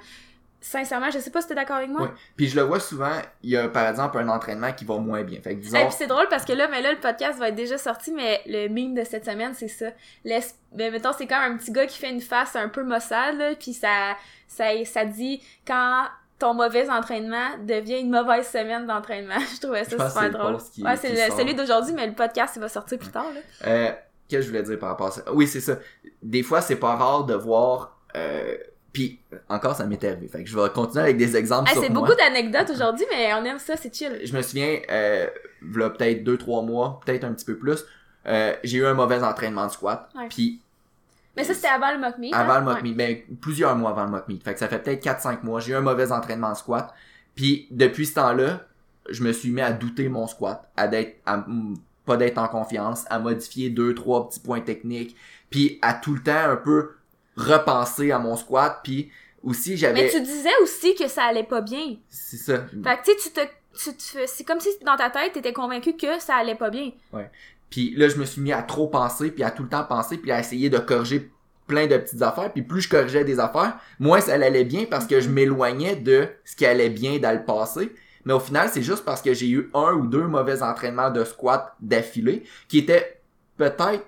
Sincèrement, 0.62 1.10
je 1.10 1.18
sais 1.18 1.30
pas 1.30 1.40
si 1.40 1.48
t'es 1.48 1.54
d'accord 1.54 1.76
avec 1.76 1.88
moi. 1.88 2.02
Ouais. 2.02 2.10
Puis 2.36 2.48
je 2.48 2.56
le 2.56 2.62
vois 2.62 2.80
souvent, 2.80 3.12
il 3.42 3.50
y 3.50 3.56
a 3.56 3.68
par 3.68 3.88
exemple 3.88 4.18
un 4.18 4.28
entraînement 4.28 4.72
qui 4.72 4.84
va 4.84 4.98
moins 4.98 5.22
bien. 5.22 5.40
Fait 5.40 5.54
que 5.56 5.60
disons, 5.60 5.78
Et 5.78 5.84
puis 5.84 5.94
c'est 5.96 6.06
drôle 6.06 6.26
parce 6.28 6.44
que 6.44 6.52
là, 6.52 6.68
mais 6.70 6.82
là, 6.82 6.92
le 6.92 7.00
podcast 7.00 7.38
va 7.38 7.48
être 7.48 7.54
déjà 7.54 7.78
sorti, 7.78 8.12
mais 8.12 8.42
le 8.46 8.68
meme 8.68 8.94
de 8.94 9.02
cette 9.04 9.24
semaine, 9.24 9.54
c'est 9.54 9.68
ça. 9.68 9.86
Laisse, 10.24 10.54
ben, 10.72 10.92
mettons, 10.92 11.12
c'est 11.16 11.26
comme 11.26 11.38
un 11.38 11.56
petit 11.56 11.72
gars 11.72 11.86
qui 11.86 11.98
fait 11.98 12.10
une 12.10 12.20
face 12.20 12.56
un 12.56 12.68
peu 12.68 12.82
maussade, 12.84 13.38
là, 13.38 13.54
puis 13.58 13.72
ça, 13.72 14.16
ça, 14.46 14.66
ça 14.84 15.04
dit 15.06 15.42
quand 15.66 16.04
ton 16.38 16.52
mauvais 16.54 16.88
entraînement 16.90 17.56
devient 17.66 18.00
une 18.00 18.10
mauvaise 18.10 18.46
semaine 18.46 18.86
d'entraînement. 18.86 19.38
Je 19.54 19.60
trouvais 19.60 19.84
ça 19.84 19.96
Je 19.98 20.08
super 20.08 20.30
drôle. 20.30 20.58
qui- 20.72 20.82
ouais, 20.82 20.96
c'est 20.96 21.14
sort. 21.28 21.38
celui 21.38 21.54
d'aujourd'hui, 21.54 21.94
mais 21.94 22.06
le 22.06 22.14
podcast, 22.14 22.54
il 22.56 22.60
va 22.60 22.68
sortir 22.68 22.98
plus 22.98 23.10
tard, 23.10 23.26
là. 23.34 23.40
Euh, 23.66 23.92
qu'est-ce 24.28 24.40
que 24.40 24.42
je 24.42 24.48
voulais 24.48 24.62
dire 24.62 24.78
par 24.78 24.90
rapport 24.90 25.06
à 25.08 25.10
ça? 25.12 25.22
Oui, 25.32 25.46
c'est 25.46 25.60
ça. 25.60 25.76
Des 26.22 26.42
fois, 26.42 26.60
c'est 26.60 26.76
pas 26.76 26.96
rare 26.96 27.24
de 27.24 27.34
voir... 27.34 27.98
Euh, 28.14 28.56
puis 28.92 29.20
encore, 29.48 29.76
ça 29.76 29.86
m'est 29.86 30.02
arrivé. 30.04 30.28
Fait 30.28 30.42
que 30.42 30.48
je 30.50 30.58
vais 30.58 30.68
continuer 30.70 31.04
avec 31.04 31.16
des 31.16 31.36
exemples 31.36 31.70
Hey, 31.70 31.78
c'est 31.80 31.90
beaucoup 31.90 32.14
d'anecdotes 32.14 32.70
aujourd'hui, 32.70 33.06
mais 33.10 33.32
on 33.34 33.44
aime 33.44 33.58
ça, 33.58 33.76
c'est 33.76 33.94
chill. 33.94 34.20
Je 34.24 34.36
me 34.36 34.42
souviens, 34.42 34.78
euh, 34.90 35.26
v'là 35.62 35.90
peut-être 35.90 36.24
deux, 36.24 36.36
trois 36.36 36.62
mois, 36.62 37.00
peut-être 37.04 37.24
un 37.24 37.32
petit 37.32 37.44
peu 37.44 37.56
plus, 37.56 37.84
euh, 38.26 38.54
j'ai 38.64 38.78
eu 38.78 38.86
un 38.86 38.94
mauvais 38.94 39.22
entraînement 39.22 39.66
de 39.66 39.72
squat. 39.72 40.08
Ouais. 40.14 40.26
Puis 40.28 40.60
Mais 41.36 41.44
ça, 41.44 41.54
c'était 41.54 41.68
avant 41.68 41.92
le 41.92 41.98
mock 41.98 42.18
meet. 42.18 42.34
avant 42.34 42.52
hein? 42.54 42.58
le 42.60 42.64
mock 42.64 42.76
Ouais. 42.76 42.82
meet, 42.82 42.96
ben, 42.96 43.16
plusieurs 43.40 43.76
mois 43.76 43.90
avant 43.90 44.04
le 44.04 44.10
mock 44.10 44.28
meet. 44.28 44.42
Fait 44.42 44.52
que 44.54 44.58
ça 44.58 44.68
fait 44.68 44.80
peut-être 44.80 45.02
4-5 45.02 45.42
mois. 45.44 45.60
J'ai 45.60 45.72
eu 45.72 45.76
un 45.76 45.80
mauvais 45.80 46.10
entraînement 46.12 46.50
de 46.52 46.56
squat. 46.56 46.92
Puis 47.34 47.68
depuis 47.70 48.06
ce 48.06 48.14
temps-là, 48.14 48.62
je 49.08 49.22
me 49.22 49.32
suis 49.32 49.50
mis 49.50 49.60
à 49.62 49.72
douter 49.72 50.08
mon 50.08 50.26
squat, 50.26 50.68
à 50.76 50.88
d'être, 50.88 51.16
à 51.26 51.44
pas 52.04 52.16
d'être 52.16 52.38
en 52.38 52.48
confiance, 52.48 53.04
à 53.08 53.18
modifier 53.18 53.70
deux, 53.70 53.94
trois 53.94 54.28
petits 54.28 54.40
points 54.40 54.60
techniques, 54.60 55.16
puis 55.48 55.78
à 55.82 55.94
tout 55.94 56.14
le 56.14 56.20
temps 56.22 56.50
un 56.50 56.56
peu 56.56 56.90
repenser 57.36 58.12
à 58.12 58.18
mon 58.18 58.36
squat, 58.36 58.80
puis 58.82 59.10
aussi 59.42 59.70
Mais 59.70 59.76
j'avais, 59.76 60.10
tu 60.10 60.20
disais 60.20 60.56
aussi 60.62 60.94
que 60.94 61.08
ça 61.08 61.24
allait 61.24 61.44
pas 61.44 61.60
bien. 61.60 61.96
c'est 62.08 62.36
ça. 62.36 62.66
Fait 62.68 62.98
que, 62.98 63.04
tu 63.04 63.12
sais, 63.12 63.16
tu 63.22 63.30
te, 63.30 63.40
tu 63.90 64.18
c'est 64.26 64.44
comme 64.44 64.60
si 64.60 64.68
dans 64.84 64.96
ta 64.96 65.10
tête, 65.10 65.32
t'étais 65.32 65.52
convaincu 65.52 65.96
que 65.96 66.20
ça 66.20 66.36
allait 66.36 66.54
pas 66.54 66.70
bien. 66.70 66.92
Puis 67.70 67.94
là, 67.96 68.08
je 68.08 68.16
me 68.16 68.24
suis 68.24 68.40
mis 68.40 68.52
à 68.52 68.62
trop 68.62 68.88
penser, 68.88 69.30
puis 69.30 69.44
à 69.44 69.50
tout 69.50 69.62
le 69.62 69.68
temps 69.68 69.84
penser, 69.84 70.18
puis 70.18 70.32
à 70.32 70.40
essayer 70.40 70.70
de 70.70 70.78
corriger 70.78 71.30
plein 71.66 71.86
de 71.86 71.96
petites 71.96 72.20
affaires. 72.22 72.52
Puis 72.52 72.62
plus 72.62 72.82
je 72.82 72.88
corrigeais 72.88 73.24
des 73.24 73.38
affaires, 73.38 73.78
moins 74.00 74.20
ça 74.20 74.34
allait 74.34 74.64
bien 74.64 74.86
parce 74.90 75.06
que 75.06 75.20
je 75.20 75.28
m'éloignais 75.28 75.94
de 75.96 76.28
ce 76.44 76.56
qui 76.56 76.66
allait 76.66 76.90
bien 76.90 77.18
dans 77.18 77.32
le 77.32 77.44
passé. 77.44 77.92
Mais 78.24 78.32
au 78.32 78.40
final, 78.40 78.68
c'est 78.70 78.82
juste 78.82 79.04
parce 79.04 79.22
que 79.22 79.32
j'ai 79.32 79.48
eu 79.48 79.70
un 79.72 79.92
ou 79.92 80.06
deux 80.06 80.26
mauvais 80.26 80.62
entraînements 80.62 81.10
de 81.10 81.24
squat 81.24 81.74
d'affilée 81.80 82.42
qui 82.68 82.78
étaient 82.78 83.22
peut-être 83.56 84.04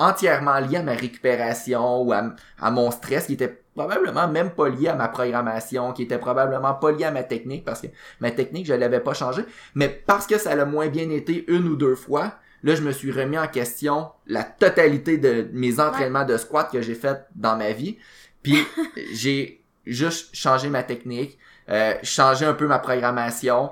entièrement 0.00 0.58
liés 0.58 0.78
à 0.78 0.82
ma 0.82 0.94
récupération 0.94 2.02
ou 2.02 2.12
à, 2.12 2.34
à 2.60 2.70
mon 2.70 2.90
stress, 2.90 3.26
qui 3.26 3.34
étaient 3.34 3.62
probablement 3.74 4.28
même 4.28 4.50
pas 4.50 4.68
liés 4.68 4.88
à 4.88 4.94
ma 4.94 5.08
programmation, 5.08 5.92
qui 5.92 6.02
étaient 6.02 6.18
probablement 6.18 6.74
pas 6.74 6.92
liés 6.92 7.04
à 7.04 7.10
ma 7.10 7.22
technique 7.22 7.64
parce 7.64 7.82
que 7.82 7.86
ma 8.20 8.30
technique, 8.30 8.66
je 8.66 8.74
l'avais 8.74 9.00
pas 9.00 9.14
changée. 9.14 9.44
Mais 9.74 9.88
parce 9.88 10.26
que 10.26 10.38
ça 10.38 10.54
l'a 10.54 10.64
moins 10.64 10.88
bien 10.88 11.10
été 11.10 11.44
une 11.48 11.68
ou 11.68 11.76
deux 11.76 11.94
fois, 11.94 12.34
Là, 12.62 12.74
je 12.74 12.82
me 12.82 12.92
suis 12.92 13.10
remis 13.10 13.38
en 13.38 13.48
question 13.48 14.10
la 14.26 14.44
totalité 14.44 15.16
de 15.16 15.48
mes 15.52 15.80
entraînements 15.80 16.24
de 16.24 16.36
squat 16.36 16.70
que 16.70 16.82
j'ai 16.82 16.94
fait 16.94 17.24
dans 17.34 17.56
ma 17.56 17.72
vie. 17.72 17.96
Puis 18.42 18.58
j'ai 19.12 19.64
juste 19.86 20.34
changé 20.34 20.68
ma 20.68 20.82
technique, 20.82 21.38
euh, 21.70 21.94
changé 22.02 22.44
un 22.44 22.52
peu 22.52 22.66
ma 22.66 22.78
programmation. 22.78 23.70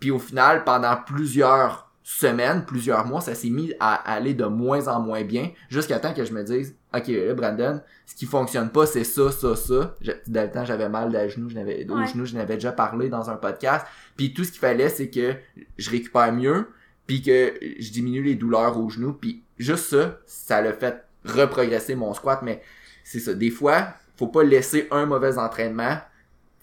Puis 0.00 0.10
au 0.10 0.18
final, 0.18 0.64
pendant 0.64 0.96
plusieurs 0.96 1.85
semaines, 2.08 2.64
plusieurs 2.64 3.04
mois, 3.04 3.20
ça 3.20 3.34
s'est 3.34 3.50
mis 3.50 3.72
à 3.80 3.94
aller 3.94 4.32
de 4.32 4.44
moins 4.44 4.86
en 4.86 5.00
moins 5.00 5.24
bien, 5.24 5.50
jusqu'à 5.68 5.98
temps 5.98 6.14
que 6.14 6.24
je 6.24 6.32
me 6.32 6.44
dise, 6.44 6.76
ok, 6.94 7.08
là, 7.08 7.34
Brandon, 7.34 7.80
ce 8.06 8.14
qui 8.14 8.26
fonctionne 8.26 8.70
pas, 8.70 8.86
c'est 8.86 9.02
ça, 9.02 9.32
ça, 9.32 9.56
ça. 9.56 9.96
Je- 10.00 10.12
Dans 10.28 10.42
le 10.44 10.50
temps, 10.52 10.64
j'avais 10.64 10.88
mal 10.88 11.10
de 11.10 11.28
genou, 11.28 11.48
je 11.50 11.56
n'avais, 11.56 11.84
au 11.90 11.96
Ouais. 11.98 12.06
genou, 12.06 12.24
je 12.24 12.36
n'avais 12.36 12.54
déjà 12.54 12.70
parlé 12.70 13.08
dans 13.08 13.28
un 13.28 13.34
podcast. 13.34 13.84
Puis 14.16 14.32
tout 14.32 14.44
ce 14.44 14.52
qu'il 14.52 14.60
fallait, 14.60 14.88
c'est 14.88 15.10
que 15.10 15.34
je 15.78 15.90
récupère 15.90 16.32
mieux, 16.32 16.68
puis 17.08 17.22
que 17.22 17.54
je 17.80 17.90
diminue 17.90 18.22
les 18.22 18.36
douleurs 18.36 18.78
au 18.78 18.88
genou, 18.88 19.12
puis 19.12 19.42
juste 19.58 19.86
ça, 19.86 20.18
ça 20.26 20.62
l'a 20.62 20.74
fait 20.74 21.02
reprogresser 21.24 21.96
mon 21.96 22.14
squat, 22.14 22.40
mais 22.42 22.62
c'est 23.02 23.18
ça. 23.18 23.34
Des 23.34 23.50
fois, 23.50 23.88
faut 24.16 24.28
pas 24.28 24.44
laisser 24.44 24.86
un 24.92 25.06
mauvais 25.06 25.38
entraînement 25.38 25.98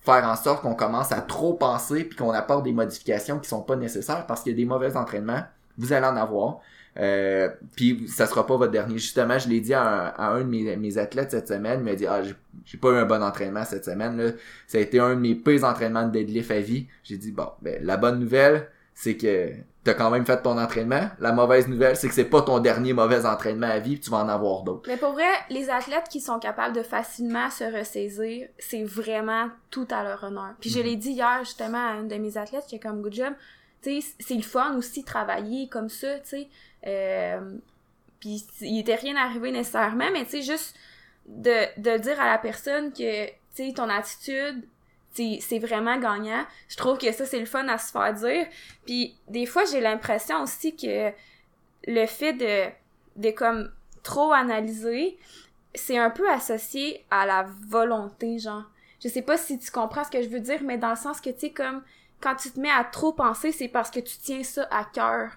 faire 0.06 0.26
en 0.26 0.36
sorte 0.36 0.62
qu'on 0.62 0.76
commence 0.76 1.12
à 1.12 1.22
trop 1.22 1.54
penser 1.54 2.04
puis 2.04 2.18
qu'on 2.18 2.32
apporte 2.32 2.64
des 2.64 2.74
modifications 2.74 3.40
qui 3.40 3.48
sont 3.50 3.62
pas 3.62 3.76
nécessaires 3.76 4.26
parce 4.28 4.42
qu'il 4.44 4.52
y 4.52 4.56
a 4.56 4.58
des 4.58 4.66
mauvais 4.66 4.96
entraînements, 4.98 5.44
vous 5.78 5.94
allez 5.94 6.06
en 6.08 6.18
avoir. 6.18 6.60
Euh, 7.00 7.50
puis 7.76 8.08
ça 8.08 8.28
sera 8.28 8.46
pas 8.46 8.56
votre 8.56 8.72
dernier. 8.72 9.00
Justement, 9.00 9.40
je 9.40 9.50
l'ai 9.50 9.62
dit 9.62 9.74
à 9.74 10.14
un, 10.22 10.40
de 10.42 10.44
mes, 10.44 10.76
mes 10.78 10.98
athlètes 11.00 11.32
cette 11.32 11.48
semaine, 11.48 11.80
il 11.80 11.86
m'a 11.86 11.96
dit 11.96 12.06
ah 12.06 12.22
j'ai- 12.22 12.36
j'ai 12.66 12.78
pas 12.78 12.90
eu 12.92 12.98
un 12.98 13.06
bon 13.06 13.24
entraînement 13.24 13.66
cette 13.66 13.86
semaine 13.86 14.16
là. 14.18 14.32
Ça 14.68 14.78
a 14.78 14.82
été 14.82 15.00
un 15.00 15.16
de 15.16 15.20
mes 15.20 15.34
pires 15.34 15.64
entraînements 15.64 16.06
de 16.06 16.12
deadlift 16.12 16.52
à 16.52 16.60
vie. 16.60 16.86
J'ai 17.04 17.18
dit 17.18 17.32
bon 17.32 17.48
ben 17.64 17.84
la 17.84 17.98
bonne 17.98 18.20
nouvelle 18.20 18.68
c'est 18.94 19.18
que 19.18 19.50
t'as 19.84 19.94
quand 19.94 20.10
même 20.10 20.26
fait 20.26 20.42
ton 20.42 20.58
entraînement. 20.58 21.10
La 21.20 21.32
mauvaise 21.32 21.68
nouvelle 21.68 21.96
c'est 21.98 22.08
que 22.08 22.14
c'est 22.14 22.26
pas 22.26 22.42
ton 22.42 22.60
dernier 22.60 22.94
mauvais 22.94 23.26
entraînement 23.26 23.68
à 23.68 23.80
vie, 23.80 24.00
tu 24.00 24.10
vas 24.10 24.18
en 24.18 24.30
avoir 24.30 24.64
d'autres. 24.64 24.88
Mais 24.88 24.98
pour 24.98 25.12
vrai, 25.14 25.28
les 25.50 25.70
athlètes 25.70 26.08
qui 26.10 26.22
sont 26.22 26.40
capables 26.40 26.76
de 26.76 26.84
facilement 26.84 27.50
se 27.50 27.64
ressaisir, 27.66 28.48
c'est 28.60 28.84
vraiment 28.84 29.50
tout 29.70 29.88
à 29.92 30.04
leur 30.04 30.24
honneur. 30.24 30.54
Puis 30.60 30.70
je 30.70 30.80
Mhm. 30.80 30.86
l'ai 30.86 30.96
dit 30.96 31.12
hier 31.12 31.40
justement 31.44 31.86
à 31.90 31.94
une 32.00 32.08
de 32.08 32.16
mes 32.16 32.38
athlètes 32.38 32.66
qui 32.68 32.76
est 32.76 32.80
comme 32.80 33.02
good 33.02 33.14
job. 33.14 33.34
Tu 33.82 34.02
sais, 34.02 34.14
c'est 34.20 34.36
le 34.36 34.42
fun 34.42 34.76
aussi 34.78 35.04
travailler 35.04 35.68
comme 35.68 35.90
ça, 35.90 36.20
tu 36.20 36.30
sais. 36.30 36.48
Euh, 36.88 37.40
puis 38.20 38.46
il 38.62 38.80
était 38.80 38.96
rien 38.96 39.18
arrivé 39.18 39.52
nécessairement, 39.52 40.10
mais 40.14 40.24
tu 40.24 40.32
sais, 40.32 40.42
juste 40.44 40.76
de, 41.26 41.66
de 41.82 41.98
dire 41.98 42.20
à 42.22 42.26
la 42.28 42.38
personne 42.38 42.94
que, 42.94 43.26
tu 43.28 43.34
sais, 43.54 43.74
ton 43.76 43.90
attitude, 43.90 44.64
c'est 45.14 45.40
c'est 45.42 45.60
vraiment 45.60 45.98
gagnant. 45.98 46.46
Je 46.68 46.76
trouve 46.76 46.98
que 46.98 47.12
ça, 47.12 47.26
c'est 47.26 47.40
le 47.40 47.46
fun 47.46 47.68
à 47.68 47.78
se 47.78 47.92
faire 47.92 48.14
dire. 48.14 48.48
Puis 48.86 49.16
des 49.28 49.46
fois, 49.46 49.64
j'ai 49.66 49.80
l'impression 49.80 50.42
aussi 50.42 50.76
que 50.76 51.12
le 51.88 52.06
fait 52.06 52.34
de, 52.34 52.70
de 53.22 53.32
comme 53.32 53.72
trop 54.04 54.32
analyser, 54.32 55.18
c'est 55.76 55.98
un 55.98 56.10
peu 56.10 56.30
associé 56.30 57.06
à 57.10 57.26
la 57.26 57.46
volonté, 57.68 58.40
genre. 58.40 58.64
Je 59.02 59.10
sais 59.10 59.22
pas 59.22 59.38
si 59.38 59.60
tu 59.60 59.72
comprends 59.72 60.04
ce 60.04 60.12
que 60.12 60.22
je 60.22 60.30
veux 60.30 60.40
dire, 60.40 60.62
mais 60.64 60.78
dans 60.78 60.92
le 60.92 60.96
sens 60.96 61.20
que, 61.20 61.30
tu 61.30 61.40
sais, 61.40 61.50
comme, 61.52 61.82
quand 62.22 62.36
tu 62.36 62.52
te 62.52 62.60
mets 62.60 62.72
à 62.72 62.86
trop 62.86 63.12
penser, 63.12 63.52
c'est 63.52 63.68
parce 63.68 63.92
que 63.92 64.00
tu 64.00 64.18
tiens 64.18 64.44
ça 64.44 64.66
à 64.72 64.86
cœur. 64.86 65.32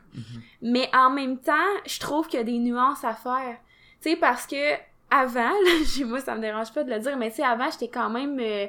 Mais 0.62 0.88
en 0.94 1.10
même 1.10 1.38
temps, 1.38 1.54
je 1.84 1.98
trouve 1.98 2.28
qu'il 2.28 2.38
y 2.38 2.42
a 2.42 2.44
des 2.44 2.58
nuances 2.58 3.02
à 3.02 3.14
faire. 3.14 3.56
Tu 4.00 4.10
sais, 4.10 4.16
parce 4.16 4.46
que, 4.46 4.74
avant, 5.10 5.50
là, 5.64 6.04
moi, 6.04 6.20
ça 6.20 6.36
me 6.36 6.40
dérange 6.40 6.72
pas 6.72 6.84
de 6.84 6.90
le 6.90 7.00
dire, 7.00 7.16
mais 7.16 7.30
tu 7.30 7.36
sais, 7.36 7.44
avant, 7.44 7.70
j'étais 7.70 7.88
quand 7.88 8.10
même, 8.10 8.38
euh, 8.38 8.66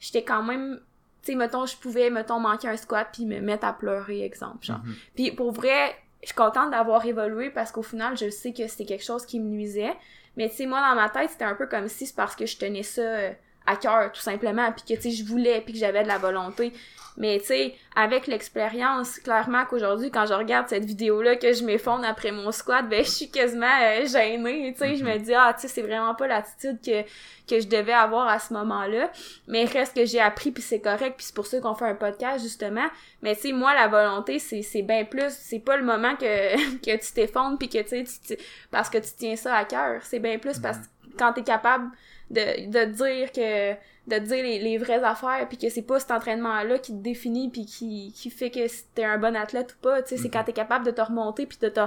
j'étais 0.00 0.24
quand 0.24 0.42
même, 0.42 0.80
tu 1.22 1.32
sais, 1.32 1.34
mettons, 1.36 1.66
je 1.66 1.76
pouvais, 1.76 2.10
mettons, 2.10 2.40
manquer 2.40 2.68
un 2.68 2.76
squat 2.76 3.08
puis 3.12 3.26
me 3.26 3.40
mettre 3.40 3.66
à 3.66 3.72
pleurer, 3.72 4.24
exemple, 4.24 4.64
genre. 4.64 4.80
Mhm. 4.84 4.94
Puis 5.14 5.30
pour 5.30 5.52
vrai, 5.52 5.94
je 6.22 6.26
suis 6.28 6.34
contente 6.34 6.70
d'avoir 6.72 7.04
évolué 7.06 7.50
parce 7.50 7.70
qu'au 7.70 7.82
final, 7.82 8.16
je 8.16 8.28
sais 8.30 8.52
que 8.52 8.66
c'était 8.66 8.86
quelque 8.86 9.04
chose 9.04 9.24
qui 9.24 9.38
me 9.38 9.48
nuisait. 9.48 9.96
Mais 10.36 10.48
tu 10.48 10.56
sais, 10.56 10.66
moi, 10.66 10.80
dans 10.80 10.94
ma 10.94 11.08
tête, 11.08 11.30
c'était 11.30 11.44
un 11.44 11.54
peu 11.54 11.66
comme 11.66 11.88
si 11.88 12.06
c'est 12.06 12.16
parce 12.16 12.34
que 12.34 12.46
je 12.46 12.56
tenais 12.56 12.82
ça 12.82 13.02
euh, 13.02 13.32
à 13.70 13.76
cœur, 13.76 14.12
tout 14.12 14.20
simplement, 14.20 14.72
puis 14.72 14.82
que, 14.82 15.00
tu 15.00 15.10
sais, 15.10 15.16
je 15.16 15.24
voulais, 15.24 15.60
puis 15.60 15.74
que 15.74 15.78
j'avais 15.78 16.02
de 16.02 16.08
la 16.08 16.18
volonté. 16.18 16.72
Mais 17.16 17.38
tu 17.40 17.46
sais, 17.46 17.74
avec 17.96 18.26
l'expérience, 18.26 19.18
clairement 19.18 19.64
qu'aujourd'hui, 19.66 20.10
quand 20.10 20.26
je 20.26 20.32
regarde 20.32 20.68
cette 20.68 20.84
vidéo-là, 20.84 21.36
que 21.36 21.52
je 21.52 21.64
m'effondre 21.64 22.04
après 22.06 22.32
mon 22.32 22.50
squat, 22.52 22.88
ben 22.88 23.04
je 23.04 23.10
suis 23.10 23.30
quasiment 23.30 23.66
euh, 23.82 24.06
gênée, 24.06 24.72
tu 24.72 24.78
sais, 24.78 24.96
je 24.96 25.04
me 25.04 25.18
dis, 25.18 25.34
ah, 25.34 25.52
tu 25.54 25.62
sais, 25.62 25.68
c'est 25.68 25.82
vraiment 25.82 26.14
pas 26.14 26.26
l'attitude 26.28 26.78
que, 26.80 27.02
que 27.46 27.60
je 27.60 27.68
devais 27.68 27.92
avoir 27.92 28.28
à 28.28 28.38
ce 28.38 28.54
moment-là. 28.54 29.10
Mais 29.48 29.64
reste 29.64 29.96
que 29.96 30.06
j'ai 30.06 30.20
appris, 30.20 30.50
puis 30.50 30.62
c'est 30.62 30.80
correct, 30.80 31.16
puis 31.16 31.26
c'est 31.26 31.34
pour 31.34 31.46
ça 31.46 31.60
qu'on 31.60 31.74
fait 31.74 31.86
un 31.86 31.94
podcast, 31.94 32.42
justement. 32.42 32.86
Mais 33.22 33.34
tu 33.34 33.42
sais, 33.42 33.52
moi, 33.52 33.74
la 33.74 33.88
volonté, 33.88 34.38
c'est, 34.38 34.62
c'est 34.62 34.82
bien 34.82 35.04
plus, 35.04 35.30
c'est 35.30 35.58
pas 35.58 35.76
le 35.76 35.84
moment 35.84 36.16
que, 36.16 36.76
que 36.78 36.96
tu 36.96 37.12
t'effondres, 37.12 37.58
puis 37.58 37.68
que, 37.68 37.82
tu 37.82 38.06
sais, 38.06 38.38
parce 38.70 38.88
que 38.88 38.98
tu 38.98 39.10
tiens 39.18 39.36
ça 39.36 39.54
à 39.56 39.64
cœur. 39.64 40.00
C'est 40.04 40.20
bien 40.20 40.38
plus 40.38 40.58
parce 40.58 40.78
que 40.78 40.84
quand 41.18 41.32
t'es 41.32 41.42
capable 41.42 41.90
de, 42.30 42.68
de 42.70 42.84
dire 42.86 43.32
que 43.32 43.72
de 44.06 44.18
dire 44.18 44.42
les, 44.42 44.58
les 44.58 44.78
vraies 44.78 45.02
affaires 45.04 45.46
puis 45.48 45.58
que 45.58 45.68
c'est 45.68 45.82
pas 45.82 46.00
cet 46.00 46.10
entraînement 46.10 46.62
là 46.62 46.78
qui 46.78 46.92
te 46.92 47.02
définit 47.02 47.48
puis 47.50 47.66
qui, 47.66 48.12
qui 48.16 48.30
fait 48.30 48.50
que 48.50 48.60
t'es 48.94 49.04
un 49.04 49.18
bon 49.18 49.36
athlète 49.36 49.74
ou 49.74 49.82
pas 49.82 50.02
tu 50.02 50.10
sais 50.10 50.16
c'est 50.16 50.24
Mhm. 50.28 50.30
quand 50.32 50.44
t'es 50.44 50.52
capable 50.52 50.86
de 50.86 50.90
te 50.90 51.00
remonter 51.00 51.46
puis 51.46 51.58
de 51.60 51.68
te 51.68 51.80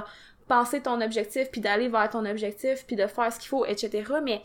penser 0.46 0.80
ton 0.80 1.00
objectif 1.00 1.50
puis 1.50 1.60
d'aller 1.60 1.88
vers 1.88 2.08
ton 2.10 2.24
objectif 2.24 2.84
puis 2.86 2.96
de 2.96 3.06
faire 3.06 3.32
ce 3.32 3.38
qu'il 3.40 3.48
faut 3.48 3.64
etc 3.66 4.04
mais 4.22 4.42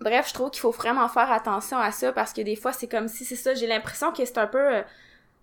bref 0.00 0.28
je 0.28 0.34
trouve 0.34 0.50
qu'il 0.50 0.60
faut 0.60 0.70
vraiment 0.70 1.08
faire 1.08 1.30
attention 1.30 1.76
à 1.78 1.90
ça 1.92 2.12
parce 2.12 2.32
que 2.32 2.40
des 2.40 2.56
fois 2.56 2.72
c'est 2.72 2.88
comme 2.88 3.08
si 3.08 3.24
c'est 3.24 3.36
ça 3.36 3.54
j'ai 3.54 3.66
l'impression 3.66 4.10
que 4.12 4.24
c'est 4.24 4.38
un 4.38 4.46
peu 4.46 4.76
euh, 4.76 4.82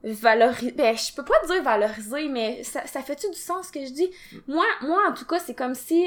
valoriser 0.03 0.71
ben 0.71 0.95
je 0.97 1.13
peux 1.13 1.25
pas 1.25 1.45
dire 1.47 1.61
valoriser 1.63 2.27
mais 2.29 2.63
ça, 2.63 2.85
ça 2.87 3.01
fait-tu 3.01 3.29
du 3.29 3.37
sens 3.37 3.67
ce 3.67 3.71
que 3.71 3.85
je 3.85 3.91
dis? 3.91 4.09
Moi 4.47 4.65
moi 4.81 4.99
en 5.09 5.13
tout 5.13 5.25
cas 5.25 5.39
c'est 5.39 5.55
comme 5.55 5.75
si 5.75 6.05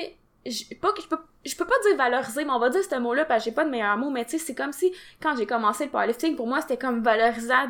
je, 0.50 0.74
pas 0.74 0.92
que 0.92 1.02
je 1.02 1.08
peux 1.08 1.18
je 1.44 1.56
peux 1.56 1.64
pas 1.64 1.74
dire 1.86 1.96
valoriser 1.96 2.44
mais 2.44 2.50
on 2.50 2.58
va 2.58 2.70
dire 2.70 2.82
ce 2.82 2.96
mot 2.96 3.14
là 3.14 3.24
parce 3.24 3.44
que 3.44 3.50
j'ai 3.50 3.54
pas 3.54 3.64
de 3.64 3.70
meilleur 3.70 3.96
mot 3.96 4.10
mais 4.10 4.24
tu 4.24 4.32
sais 4.32 4.38
c'est 4.38 4.54
comme 4.54 4.72
si 4.72 4.92
quand 5.22 5.36
j'ai 5.36 5.46
commencé 5.46 5.84
le 5.84 5.90
powerlifting 5.90 6.36
pour 6.36 6.46
moi 6.46 6.60
c'était 6.60 6.76
comme 6.76 7.02
valorisant 7.02 7.66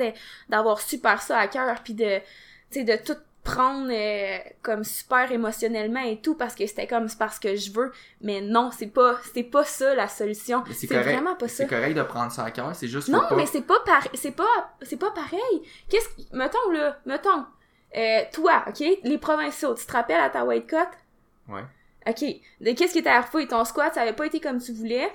d'avoir 0.49 0.80
super 0.80 1.23
ça 1.23 1.38
à 1.38 1.49
cœur 1.49 1.82
puis 1.82 1.94
de 1.94 2.18
tu 2.70 2.80
sais 2.80 2.85
de 2.85 2.97
tout 2.97 3.18
prendre 3.44 3.88
euh, 3.90 4.38
comme 4.62 4.85
super 4.85 5.30
émotionnellement 5.32 6.00
et 6.00 6.20
tout 6.20 6.35
parce 6.35 6.54
que 6.54 6.66
c'était 6.66 6.87
comme 6.87 7.08
c'est 7.08 7.18
parce 7.18 7.38
que 7.38 7.56
je 7.56 7.73
veux 7.73 7.92
mais 8.20 8.40
non 8.40 8.70
c'est 8.70 8.88
pas 8.88 9.16
c'est 9.32 9.42
pas 9.42 9.64
ça 9.64 9.94
la 9.94 10.08
solution 10.08 10.62
c'est 10.73 10.87
vraiment 10.87 11.35
pas 11.35 11.49
ça 11.49 11.64
C'est 11.64 11.68
correct 11.68 11.94
de 11.94 12.02
prendre 12.02 12.32
ça 12.32 12.44
à 12.44 12.50
cœur, 12.50 12.75
c'est 12.75 12.88
juste 12.88 13.08
non, 13.08 13.20
pas... 13.20 13.37
mais 13.37 13.47
c'est 13.47 13.62
pas 13.62 13.80
pareil. 13.80 14.11
C'est 14.14 14.32
pas, 14.32 14.75
c'est 14.82 14.99
pas 14.99 15.11
pareil. 15.11 15.62
Qu'est-ce 15.88 16.08
mettons 16.32 16.70
là, 16.73 16.99
mettons, 17.06 17.44
euh, 17.97 18.20
toi, 18.32 18.64
ok, 18.68 18.85
les 19.02 19.18
provinciaux, 19.18 19.75
tu 19.75 19.87
te 19.87 19.92
rappelles 19.92 20.20
à 20.20 20.30
ta 20.30 20.44
weight 20.44 20.66
cut? 20.66 20.76
Ouais. 21.49 21.64
Ok. 22.09 22.25
Qu'est-ce 22.77 22.93
qui 22.93 22.99
était 23.00 23.09
arrivé? 23.11 23.47
Ton 23.49 23.65
squat, 23.65 23.95
ça 23.95 24.03
avait 24.03 24.12
pas 24.15 24.27
été 24.27 24.41
comme 24.41 24.61
tu 24.61 24.73
voulais? 24.73 25.11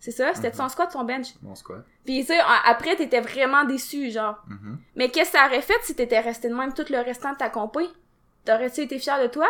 C'est 0.00 0.10
ça? 0.12 0.32
C'était 0.34 0.50
Mhm. 0.50 0.56
ton 0.56 0.68
squat, 0.68 0.90
ton 0.92 1.04
bench? 1.04 1.28
Mon 1.42 1.54
squat. 1.54 1.84
Puis 2.04 2.22
ça, 2.24 2.34
après, 2.66 2.96
t'étais 2.96 3.20
vraiment 3.20 3.64
déçu, 3.64 4.10
genre. 4.10 4.36
Mhm. 4.48 4.78
Mais 4.96 5.10
qu'est-ce 5.10 5.32
que 5.32 5.38
ça 5.38 5.46
aurait 5.46 5.62
fait 5.62 5.78
si 5.82 5.94
t'étais 5.94 6.20
resté 6.20 6.48
de 6.48 6.54
même 6.54 6.72
tout 6.72 6.84
le 6.90 6.98
restant 7.00 7.32
de 7.32 7.36
ta 7.38 7.50
compé? 7.50 7.84
T'aurais-tu 8.44 8.82
été 8.82 8.98
fier 8.98 9.20
de 9.22 9.26
toi? 9.28 9.48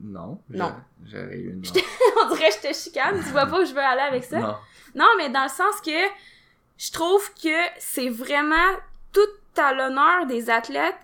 Non. 0.00 0.40
Non. 0.50 0.72
j'a- 1.04 1.20
J'aurais 1.22 1.36
eu 1.38 1.50
une... 1.52 1.62
On 2.22 2.34
dirait 2.34 2.48
que 2.50 2.54
je 2.62 2.68
te 2.68 2.74
chicane. 2.74 3.16
Tu 3.22 3.30
vois 3.30 3.46
pas 3.46 3.60
où 3.60 3.64
je 3.64 3.72
veux 3.72 3.80
aller 3.80 4.02
avec 4.02 4.24
ça? 4.24 4.38
Non. 4.38 4.56
Non, 4.94 5.08
mais 5.18 5.28
dans 5.30 5.42
le 5.44 5.48
sens 5.48 5.80
que 5.84 5.90
je 6.78 6.92
trouve 6.92 7.32
que 7.34 7.56
c'est 7.78 8.08
vraiment 8.08 8.54
tout 9.12 9.20
à 9.60 9.72
l'honneur 9.72 10.26
des 10.26 10.50
athlètes 10.50 10.96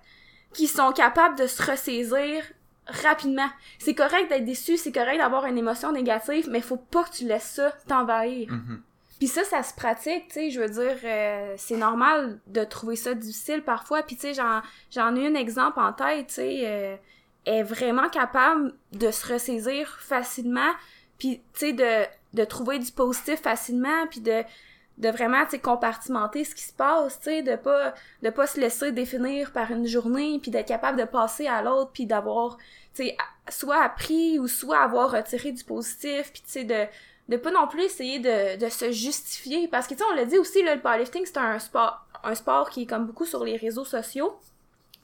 qui 0.55 0.67
sont 0.69 0.93
capables 0.93 1.37
de 1.39 1.47
se 1.47 1.63
ressaisir 1.63 2.45
rapidement. 2.87 3.49
C'est 3.79 3.95
correct 3.95 4.29
d'être 4.29 4.45
déçu, 4.45 4.77
c'est 4.77 4.93
correct 4.93 5.19
d'avoir 5.19 5.47
une 5.47 5.59
émotion 5.59 5.93
négative, 5.93 6.49
mais 6.51 6.61
faut 6.61 6.77
pas 6.77 7.05
que 7.05 7.13
tu 7.13 7.25
laisses 7.27 7.45
ça 7.55 7.73
t'envahir. 7.87 8.51
Mhm. 8.51 8.83
Puis 9.19 9.29
ça, 9.29 9.45
ça 9.45 9.63
se 9.63 9.73
pratique, 9.73 10.27
tu 10.29 10.35
sais, 10.35 10.51
je 10.51 10.61
veux 10.61 10.69
dire, 10.69 10.97
euh, 11.05 11.55
c'est 11.57 11.77
normal 11.77 12.41
de 12.49 12.65
trouver 12.65 12.97
ça 12.97 13.15
difficile 13.15 13.63
parfois. 13.63 14.03
Puis 14.03 14.17
tu 14.17 14.23
sais, 14.23 14.35
j'en, 14.35 14.63
j'en 14.91 15.15
ai 15.15 15.29
un 15.29 15.35
exemple 15.35 15.79
en 15.79 15.93
tête, 15.93 16.27
tu 16.27 16.35
sais, 16.35 16.63
euh, 16.65 16.97
est 17.47 17.63
vraiment 17.63 18.09
capable 18.09 18.75
de 18.93 19.11
se 19.13 19.33
ressaisir 19.33 19.89
facilement, 20.01 20.73
puis 21.19 21.41
tu 21.55 21.67
sais, 21.67 21.73
de, 21.73 22.05
de 22.35 22.45
trouver 22.45 22.81
du 22.81 22.91
positif 22.91 23.41
facilement, 23.41 24.09
puis 24.11 24.21
de, 24.21 24.43
de 24.99 25.09
vraiment, 25.09 25.45
compartimenter 25.63 26.45
ce 26.45 26.55
qui 26.55 26.65
se 26.65 26.73
passe, 26.73 27.19
tu 27.21 27.43
de 27.43 27.57
pas, 27.57 27.95
de 28.23 28.31
pas 28.31 28.47
se 28.47 28.61
laisser 28.61 28.93
définir 28.93 29.53
par 29.53 29.71
une 29.71 29.87
journée, 29.87 30.39
puis 30.41 30.51
d'être 30.51 30.69
capable 30.69 30.99
de 30.99 31.05
passer 31.05 31.47
à 31.47 31.63
l'autre, 31.63 31.91
puis 31.93 32.07
d'avoir, 32.07 32.59
soit 33.49 33.83
appris 33.83 34.39
ou 34.39 34.49
soit 34.49 34.79
avoir 34.79 35.11
retiré 35.11 35.53
du 35.53 35.65
positif, 35.65 36.33
puis 36.33 36.43
tu 36.51 36.65
de 36.65 36.87
de 37.29 37.37
pas 37.37 37.51
non 37.51 37.67
plus 37.67 37.85
essayer 37.85 38.19
de, 38.19 38.59
de 38.59 38.69
se 38.69 38.91
justifier. 38.91 39.69
Parce 39.69 39.87
que 39.87 39.95
tu 39.95 40.01
sais 40.01 40.07
on 40.11 40.15
l'a 40.15 40.25
dit 40.25 40.39
aussi 40.39 40.63
là, 40.63 40.75
le 40.75 40.81
powerlifting 40.81 41.25
c'est 41.25 41.39
un 41.39 41.59
sport 41.59 42.05
un 42.25 42.35
sport 42.35 42.71
qui 42.71 42.83
est 42.83 42.87
comme 42.87 43.07
beaucoup 43.07 43.27
sur 43.27 43.45
les 43.45 43.57
réseaux 43.57 43.85
sociaux. 43.85 44.39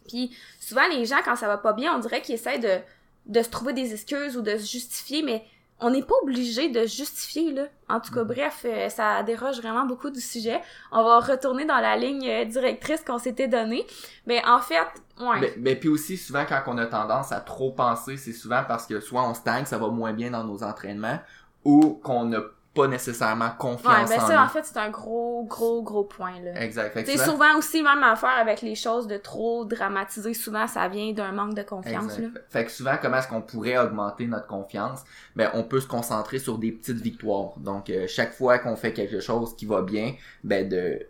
Puis 0.09 0.37
souvent 0.61 0.87
les 0.88 1.04
gens 1.07 1.21
quand 1.25 1.37
ça 1.37 1.47
va 1.47 1.59
pas 1.59 1.73
bien 1.73 1.95
on 1.95 1.99
dirait 1.99 2.23
qu'ils 2.23 2.35
essaient 2.35 2.59
de 2.59 2.78
de 3.26 3.42
se 3.42 3.50
trouver 3.50 3.73
des 3.73 3.92
excuses 3.92 4.37
ou 4.37 4.42
de 4.42 4.57
se 4.57 4.66
justifier 4.66 5.23
mais 5.23 5.45
on 5.81 5.91
n'est 5.91 6.03
pas 6.03 6.15
obligé 6.23 6.69
de 6.69 6.87
justifier 6.87 7.53
là. 7.53 7.65
En 7.89 8.01
tout 8.01 8.13
cas 8.13 8.25
bref 8.25 8.65
euh, 8.65 8.89
ça 8.89 9.23
déroge 9.23 9.59
vraiment 9.59 9.87
beaucoup 9.87 10.11
du 10.11 10.21
sujet. 10.21 10.61
On 10.93 11.03
va 11.05 11.21
retourner 11.21 11.65
dans 11.65 11.79
la 11.79 11.97
ligne 11.97 12.29
euh, 12.29 12.45
directrice 12.45 13.03
qu'on 13.03 13.19
s'était 13.19 13.49
donnée. 13.49 13.87
Mais 14.27 14.43
en 14.47 14.61
fait 14.61 14.87
ouais. 15.21 15.41
Mais, 15.41 15.55
mais 15.59 15.77
puis 15.77 15.89
aussi, 15.89 16.17
souvent, 16.17 16.45
quand 16.49 16.63
on 16.67 16.79
a 16.79 16.87
tendance 16.87 17.33
à 17.33 17.41
trop 17.41 17.73
penser, 17.73 18.17
c'est 18.17 18.33
souvent 18.33 18.63
parce 18.67 18.87
que 18.87 19.01
soit 19.01 19.29
on 19.29 19.35
stagne, 19.35 19.65
ça 19.65 19.79
va 19.79 19.89
moins 19.89 20.13
bien 20.13 20.31
dans 20.31 20.45
nos 20.45 20.63
entraînements, 20.63 21.19
ou 21.65 22.01
qu'on 22.03 22.27
n'a 22.27 22.43
pas 22.79 22.89
nécessairement 22.89 23.47
ouais 23.47 23.51
confiance 23.59 24.09
ben 24.09 24.21
en 24.23 24.27
ça 24.27 24.43
en 24.45 24.49
fait 24.49 24.65
c'est 24.65 24.77
un 24.79 24.91
gros 24.91 25.45
gros 25.49 25.83
gros 25.83 26.05
point 26.05 26.41
là 26.43 26.61
Exact. 26.63 26.93
C'est 26.95 27.13
souvent- 27.19 27.25
souvent 27.33 27.57
aussi 27.59 27.83
même 27.83 28.03
affaire 28.03 28.37
avec 28.41 28.62
les 28.62 28.75
choses 28.75 29.07
de 29.07 29.17
trop 29.17 29.64
dramatiser. 29.64 30.35
Souvent, 30.35 30.67
ça 30.67 30.88
vient 30.88 31.12
d'un 31.12 31.33
manque 31.33 31.55
de 31.55 31.62
confiance. 31.62 32.14
Exact. 32.19 32.35
Là. 32.35 32.41
Fait 32.49 32.64
que 32.64 32.71
souvent, 32.71 32.97
comment 33.01 33.17
est-ce 33.19 33.29
qu'on 33.29 33.43
pourrait 33.43 33.79
augmenter 33.79 34.27
notre 34.27 34.47
confiance? 34.47 35.05
Ben, 35.37 35.51
on 35.55 35.62
peut 35.64 35.81
se 35.81 35.87
concentrer 35.87 36.38
sur 36.38 36.59
des 36.59 36.73
petites 36.73 37.01
victoires. 37.01 37.53
Donc, 37.59 37.91
euh, 37.91 38.07
chaque 38.07 38.33
fois 38.33 38.59
qu'on 38.59 38.77
fait 38.77 38.93
quelque 38.93 39.21
chose 39.21 39.55
qui 39.57 39.67
va 39.67 39.83
bien, 39.83 40.14
ben, 40.45 40.69
de, 40.69 41.07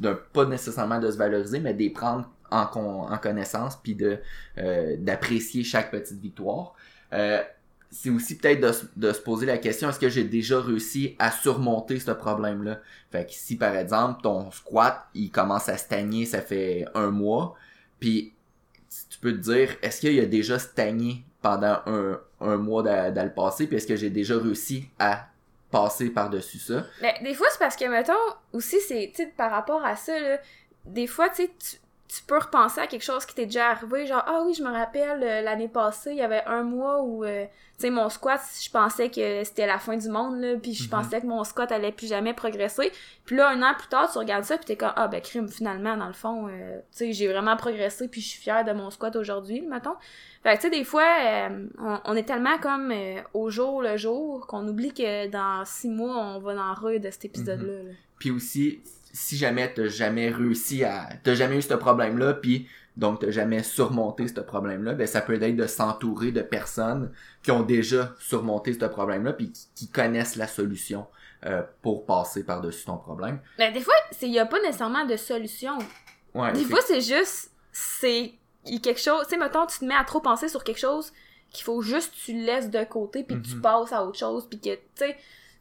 de 0.00 0.12
pas 0.32 0.44
nécessairement 0.44 0.98
de 1.00 1.10
se 1.10 1.16
valoriser, 1.18 1.60
mais 1.60 1.74
de 1.74 1.78
les 1.78 1.90
prendre 1.90 2.28
en, 2.50 2.66
con- 2.66 3.08
en 3.10 3.18
connaissance, 3.18 3.76
puis 3.82 3.94
de, 3.94 4.18
euh, 4.58 4.96
d'apprécier 4.98 5.64
chaque 5.64 5.90
petite 5.90 6.20
victoire. 6.20 6.74
Euh, 7.12 7.42
c'est 7.94 8.10
aussi 8.10 8.36
peut-être 8.36 8.60
de, 8.60 8.72
de 8.96 9.12
se 9.12 9.20
poser 9.20 9.46
la 9.46 9.56
question, 9.56 9.88
est-ce 9.88 10.00
que 10.00 10.08
j'ai 10.08 10.24
déjà 10.24 10.60
réussi 10.60 11.14
à 11.20 11.30
surmonter 11.30 12.00
ce 12.00 12.10
problème-là? 12.10 12.80
Fait 13.12 13.24
que 13.24 13.32
si, 13.32 13.56
par 13.56 13.74
exemple, 13.76 14.20
ton 14.22 14.50
squat, 14.50 15.06
il 15.14 15.30
commence 15.30 15.68
à 15.68 15.76
stagner, 15.76 16.26
ça 16.26 16.40
fait 16.40 16.86
un 16.94 17.10
mois, 17.10 17.54
puis 18.00 18.34
tu 19.10 19.18
peux 19.20 19.32
te 19.32 19.38
dire, 19.38 19.76
est-ce 19.80 20.00
qu'il 20.00 20.18
a 20.18 20.26
déjà 20.26 20.58
stagné 20.58 21.24
pendant 21.40 21.78
un, 21.86 22.20
un 22.40 22.56
mois 22.56 22.82
dans, 22.82 23.24
le 23.24 23.32
passé, 23.32 23.68
puis 23.68 23.76
est-ce 23.76 23.86
que 23.86 23.96
j'ai 23.96 24.10
déjà 24.10 24.38
réussi 24.38 24.88
à 24.98 25.28
passer 25.70 26.10
par-dessus 26.10 26.58
ça? 26.58 26.86
Mais 27.00 27.14
des 27.22 27.34
fois, 27.34 27.46
c'est 27.52 27.58
parce 27.58 27.76
que, 27.76 27.84
mettons, 27.84 28.12
aussi, 28.52 28.80
c'est, 28.80 29.12
par 29.36 29.52
rapport 29.52 29.84
à 29.84 29.94
ça, 29.94 30.18
là, 30.18 30.38
des 30.84 31.06
fois, 31.06 31.28
tu 31.28 31.44
sais, 31.58 31.78
tu- 32.16 32.22
peux 32.26 32.38
repenser 32.38 32.80
à 32.80 32.86
quelque 32.86 33.02
chose 33.04 33.24
qui 33.26 33.34
t'est 33.34 33.46
déjà 33.46 33.70
arrivé, 33.70 34.06
genre, 34.06 34.22
ah 34.26 34.42
oui, 34.46 34.54
je 34.54 34.62
me 34.62 34.70
rappelle, 34.70 35.22
euh, 35.22 35.40
l'année 35.42 35.68
passée, 35.68 36.10
il 36.12 36.16
y 36.16 36.22
avait 36.22 36.42
un 36.46 36.62
mois 36.62 37.02
où, 37.02 37.24
euh, 37.24 37.44
tu 37.44 37.50
sais, 37.78 37.90
mon 37.90 38.08
squat, 38.08 38.40
je 38.62 38.70
pensais 38.70 39.10
que 39.10 39.42
c'était 39.44 39.66
la 39.66 39.78
fin 39.78 39.96
du 39.96 40.08
monde, 40.08 40.40
là, 40.40 40.54
puis 40.56 40.74
je 40.74 40.84
Mhm. 40.84 40.90
pensais 40.90 41.20
que 41.20 41.26
mon 41.26 41.42
squat 41.44 41.70
allait 41.72 41.92
plus 41.92 42.06
jamais 42.08 42.32
progresser. 42.34 42.92
Puis 43.24 43.36
là, 43.36 43.48
un 43.48 43.62
an 43.62 43.74
plus 43.78 43.88
tard, 43.88 44.10
tu 44.12 44.18
regardes 44.18 44.44
ça, 44.44 44.56
puis 44.56 44.66
t'es 44.66 44.76
comme, 44.76 44.92
ah 44.96 45.08
ben, 45.08 45.20
crime, 45.20 45.48
finalement, 45.48 45.96
dans 45.96 46.06
le 46.06 46.12
fond, 46.12 46.48
euh, 46.48 46.78
tu 46.78 46.98
sais, 46.98 47.12
j'ai 47.12 47.28
vraiment 47.28 47.56
progressé, 47.56 48.08
puis 48.08 48.20
je 48.20 48.28
suis 48.28 48.40
fière 48.40 48.64
de 48.64 48.72
mon 48.72 48.90
squat 48.90 49.14
aujourd'hui, 49.16 49.60
mettons. 49.62 49.94
Fait 50.42 50.56
que, 50.56 50.62
tu 50.62 50.68
sais, 50.68 50.70
des 50.70 50.84
fois, 50.84 51.04
on, 51.78 51.98
on 52.04 52.16
est 52.16 52.24
tellement 52.24 52.58
comme 52.58 52.92
au 53.32 53.48
jour 53.50 53.80
le 53.82 53.96
jour 53.96 54.46
qu'on 54.46 54.66
oublie 54.68 54.92
que 54.92 55.26
dans 55.28 55.64
six 55.64 55.88
mois, 55.88 56.16
on 56.16 56.38
va 56.38 56.54
dans 56.54 56.74
le 56.88 56.98
de 56.98 57.10
cet 57.10 57.24
épisode-là. 57.24 57.82
là. 57.82 57.90
Puis 58.18 58.30
aussi, 58.30 58.80
si 59.14 59.36
jamais 59.38 59.72
t'as 59.72 59.86
jamais 59.86 60.28
réussi 60.28 60.84
à... 60.84 61.08
T'as 61.22 61.34
jamais 61.34 61.56
eu 61.56 61.62
ce 61.62 61.72
problème-là, 61.74 62.34
puis 62.34 62.68
donc 62.96 63.20
t'as 63.20 63.30
jamais 63.30 63.62
surmonté 63.62 64.28
ce 64.28 64.40
problème-là, 64.40 64.92
ben 64.94 65.06
ça 65.06 65.20
peut 65.20 65.40
être 65.42 65.56
de 65.56 65.66
s'entourer 65.66 66.30
de 66.32 66.42
personnes 66.42 67.10
qui 67.42 67.50
ont 67.50 67.62
déjà 67.62 68.14
surmonté 68.18 68.72
ce 68.74 68.84
problème-là, 68.84 69.32
puis 69.32 69.50
qui, 69.52 69.66
qui 69.74 69.88
connaissent 69.88 70.36
la 70.36 70.46
solution 70.48 71.06
euh, 71.46 71.62
pour 71.82 72.06
passer 72.06 72.44
par-dessus 72.44 72.84
ton 72.84 72.96
problème. 72.96 73.40
Mais 73.58 73.72
des 73.72 73.80
fois, 73.80 73.94
il 74.20 74.30
n'y 74.30 74.38
a 74.38 74.46
pas 74.46 74.60
nécessairement 74.60 75.04
de 75.06 75.16
solution. 75.16 75.78
Ouais, 76.34 76.52
Des 76.52 76.64
fois, 76.64 76.80
c'est 76.86 77.00
juste, 77.00 77.50
c'est 77.72 78.32
il 78.66 78.74
y 78.74 78.76
a 78.76 78.80
quelque 78.80 79.00
chose, 79.00 79.24
tu 79.24 79.30
sais, 79.30 79.36
mettons, 79.36 79.66
tu 79.66 79.78
te 79.78 79.84
mets 79.84 79.94
à 79.94 80.04
trop 80.04 80.20
penser 80.20 80.48
sur 80.48 80.64
quelque 80.64 80.80
chose 80.80 81.12
qu'il 81.50 81.64
faut 81.64 81.82
juste 81.82 82.12
que 82.12 82.16
tu 82.24 82.32
laisses 82.32 82.70
de 82.70 82.82
côté 82.84 83.22
puis 83.22 83.40
que 83.40 83.46
tu 83.46 83.54
Mhm. 83.56 83.60
passes 83.60 83.92
à 83.92 84.04
autre 84.04 84.18
chose 84.18 84.46
puis 84.48 84.58
que, 84.58 84.70
tu 84.74 84.80
sais, 84.96 85.16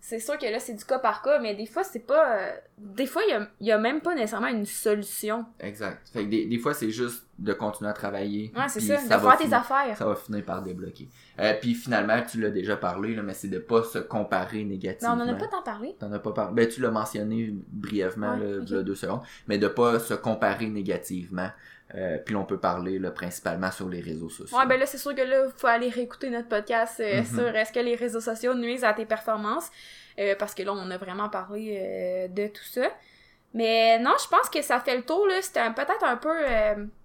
c'est 0.05 0.19
sûr 0.19 0.37
que 0.37 0.45
là, 0.45 0.59
c'est 0.59 0.73
du 0.73 0.83
cas 0.83 0.99
par 0.99 1.21
cas, 1.21 1.39
mais 1.39 1.55
des 1.55 1.65
fois, 1.65 1.85
c'est 1.85 2.05
pas... 2.05 2.37
euh, 2.37 2.51
des 2.77 3.05
fois, 3.05 3.21
il 3.29 3.47
y 3.61 3.71
a, 3.71 3.75
a 3.75 3.77
même 3.79 4.01
pas 4.01 4.13
nécessairement 4.13 4.49
une 4.49 4.65
solution. 4.65 5.45
Exact. 5.61 6.09
Fait 6.11 6.25
que 6.25 6.29
des, 6.29 6.45
des 6.45 6.57
fois, 6.59 6.73
c'est 6.73 6.89
juste 6.91 7.25
de 7.39 7.53
continuer 7.53 7.89
à 7.89 7.93
travailler. 7.93 8.51
Ouais, 8.53 8.67
c'est 8.67 8.79
puis 8.79 8.89
ça, 8.89 8.97
de 8.97 9.37
tes 9.37 9.53
affaires. 9.53 9.95
Ça 9.97 10.05
va 10.05 10.15
finir 10.17 10.43
par 10.43 10.61
débloquer. 10.61 11.07
Euh, 11.39 11.53
puis 11.61 11.73
finalement, 11.73 12.21
tu 12.29 12.41
l'as 12.41 12.49
déjà 12.49 12.75
parlé, 12.75 13.15
là, 13.15 13.23
mais 13.23 13.33
c'est 13.33 13.47
de 13.47 13.59
pas 13.59 13.81
se 13.81 13.97
comparer 13.99 14.63
Non, 14.63 14.71
négativement. 14.71 15.15
on 15.17 15.21
en 15.21 15.27
a 15.29 15.35
pas 15.35 15.47
tant 15.47 15.61
parlé. 15.63 15.95
T'en 15.97 16.11
as 16.11 16.19
pas 16.19 16.33
parlé. 16.33 16.53
Ben, 16.53 16.67
tu 16.67 16.81
l'as 16.81 16.91
mentionné 16.91 17.53
brièvement, 17.71 18.33
Ouais, 18.33 18.39
là, 18.45 18.57
ok. 18.57 18.63
il 18.69 18.75
y 18.75 18.79
a 18.79 18.83
deux 18.83 18.95
secondes. 18.95 19.21
Mais 19.47 19.57
de 19.57 19.69
pas 19.69 19.99
se 19.99 20.15
comparer 20.15 20.67
négativement. 20.67 21.49
Euh, 21.95 22.17
puis 22.25 22.35
on 22.35 22.43
peut 22.43 22.59
parler 22.59 22.97
là, 22.99 23.11
principalement 23.11 23.69
sur 23.71 23.87
les 23.87 24.01
réseaux 24.01 24.29
sociaux. 24.29 24.57
Ouais, 24.57 24.65
ben 24.65 24.79
là, 24.79 24.85
c'est 24.87 24.97
sûr 24.97 25.13
que 25.13 25.21
là, 25.21 25.45
faut 25.55 25.67
aller 25.67 25.89
réécouter 25.89 26.29
notre 26.31 26.47
podcast 26.49 26.99
euh, 26.99 27.19
Mhm. 27.19 27.25
sur 27.25 27.55
est-ce 27.55 27.71
que 27.71 27.79
les 27.79 27.95
réseaux 27.95 28.21
sociaux 28.21 28.55
nuisent 28.55 28.83
à 28.83 28.93
tes 28.93 29.05
performances? 29.05 29.69
Euh, 30.19 30.35
parce 30.37 30.55
que 30.55 30.63
là, 30.63 30.73
on 30.73 30.89
a 30.91 30.97
vraiment 30.97 31.29
parlé 31.29 32.27
de 32.31 32.47
tout 32.47 32.63
ça. 32.63 32.87
Mais 33.53 33.99
non, 33.99 34.13
je 34.23 34.27
pense 34.27 34.49
que 34.49 34.61
ça 34.63 34.79
fait 34.79 34.95
le 34.97 35.03
tour, 35.03 35.27
là. 35.27 35.41
C'était 35.41 35.69
peut-être 35.75 36.03
un 36.03 36.17
peu 36.17 36.33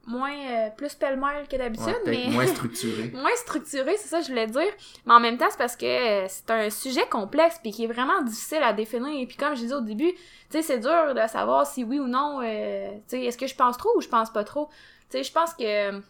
moins, 0.09 0.35
euh, 0.35 0.71
plus 0.77 0.94
pêle-mêle 0.94 1.47
que 1.49 1.57
d'habitude, 1.57 2.01
mais... 2.07 2.27
moins 2.29 2.47
structuré. 2.55 3.11
moins 3.12 3.37
structuré, 3.37 3.97
c'est 3.97 4.09
ça 4.09 4.18
que 4.18 4.25
je 4.25 4.31
voulais 4.31 4.47
dire. 4.47 4.73
Mais 5.07 5.12
en 5.12 5.21
même 5.21 5.37
temps, 5.37 5.47
c'est 5.51 5.59
parce 5.59 5.77
que 5.77 6.25
euh, 6.25 6.27
c'est 6.29 6.51
un 6.51 6.71
sujet 6.71 7.07
complexe 7.09 7.59
puis 7.62 7.71
qui 7.71 7.85
est 7.85 7.92
vraiment 7.92 8.23
difficile 8.23 8.62
à 8.62 8.73
définir. 8.73 9.21
Et 9.21 9.27
puis 9.27 9.37
comme 9.37 9.55
je 9.55 9.61
disais 9.61 9.75
au 9.75 9.81
début, 9.81 10.12
tu 10.12 10.18
sais, 10.51 10.62
c'est 10.62 10.79
dur 10.79 11.14
de 11.14 11.29
savoir 11.29 11.66
si 11.66 11.85
oui 11.85 12.01
ou 12.01 12.07
non, 12.07 12.40
euh, 12.42 12.90
tu 13.09 13.18
sais, 13.18 13.25
est-ce 13.25 13.38
que 13.38 13.47
je 13.47 13.55
pense 13.55 13.77
trop 13.77 13.90
ou 13.97 14.01
je 14.01 14.09
pense 14.09 14.33
pas 14.33 14.44
trop. 14.44 14.68
Tu 15.11 15.18
sais, 15.18 15.23
je 15.23 15.33
pense 15.33 15.55
que 15.55 16.01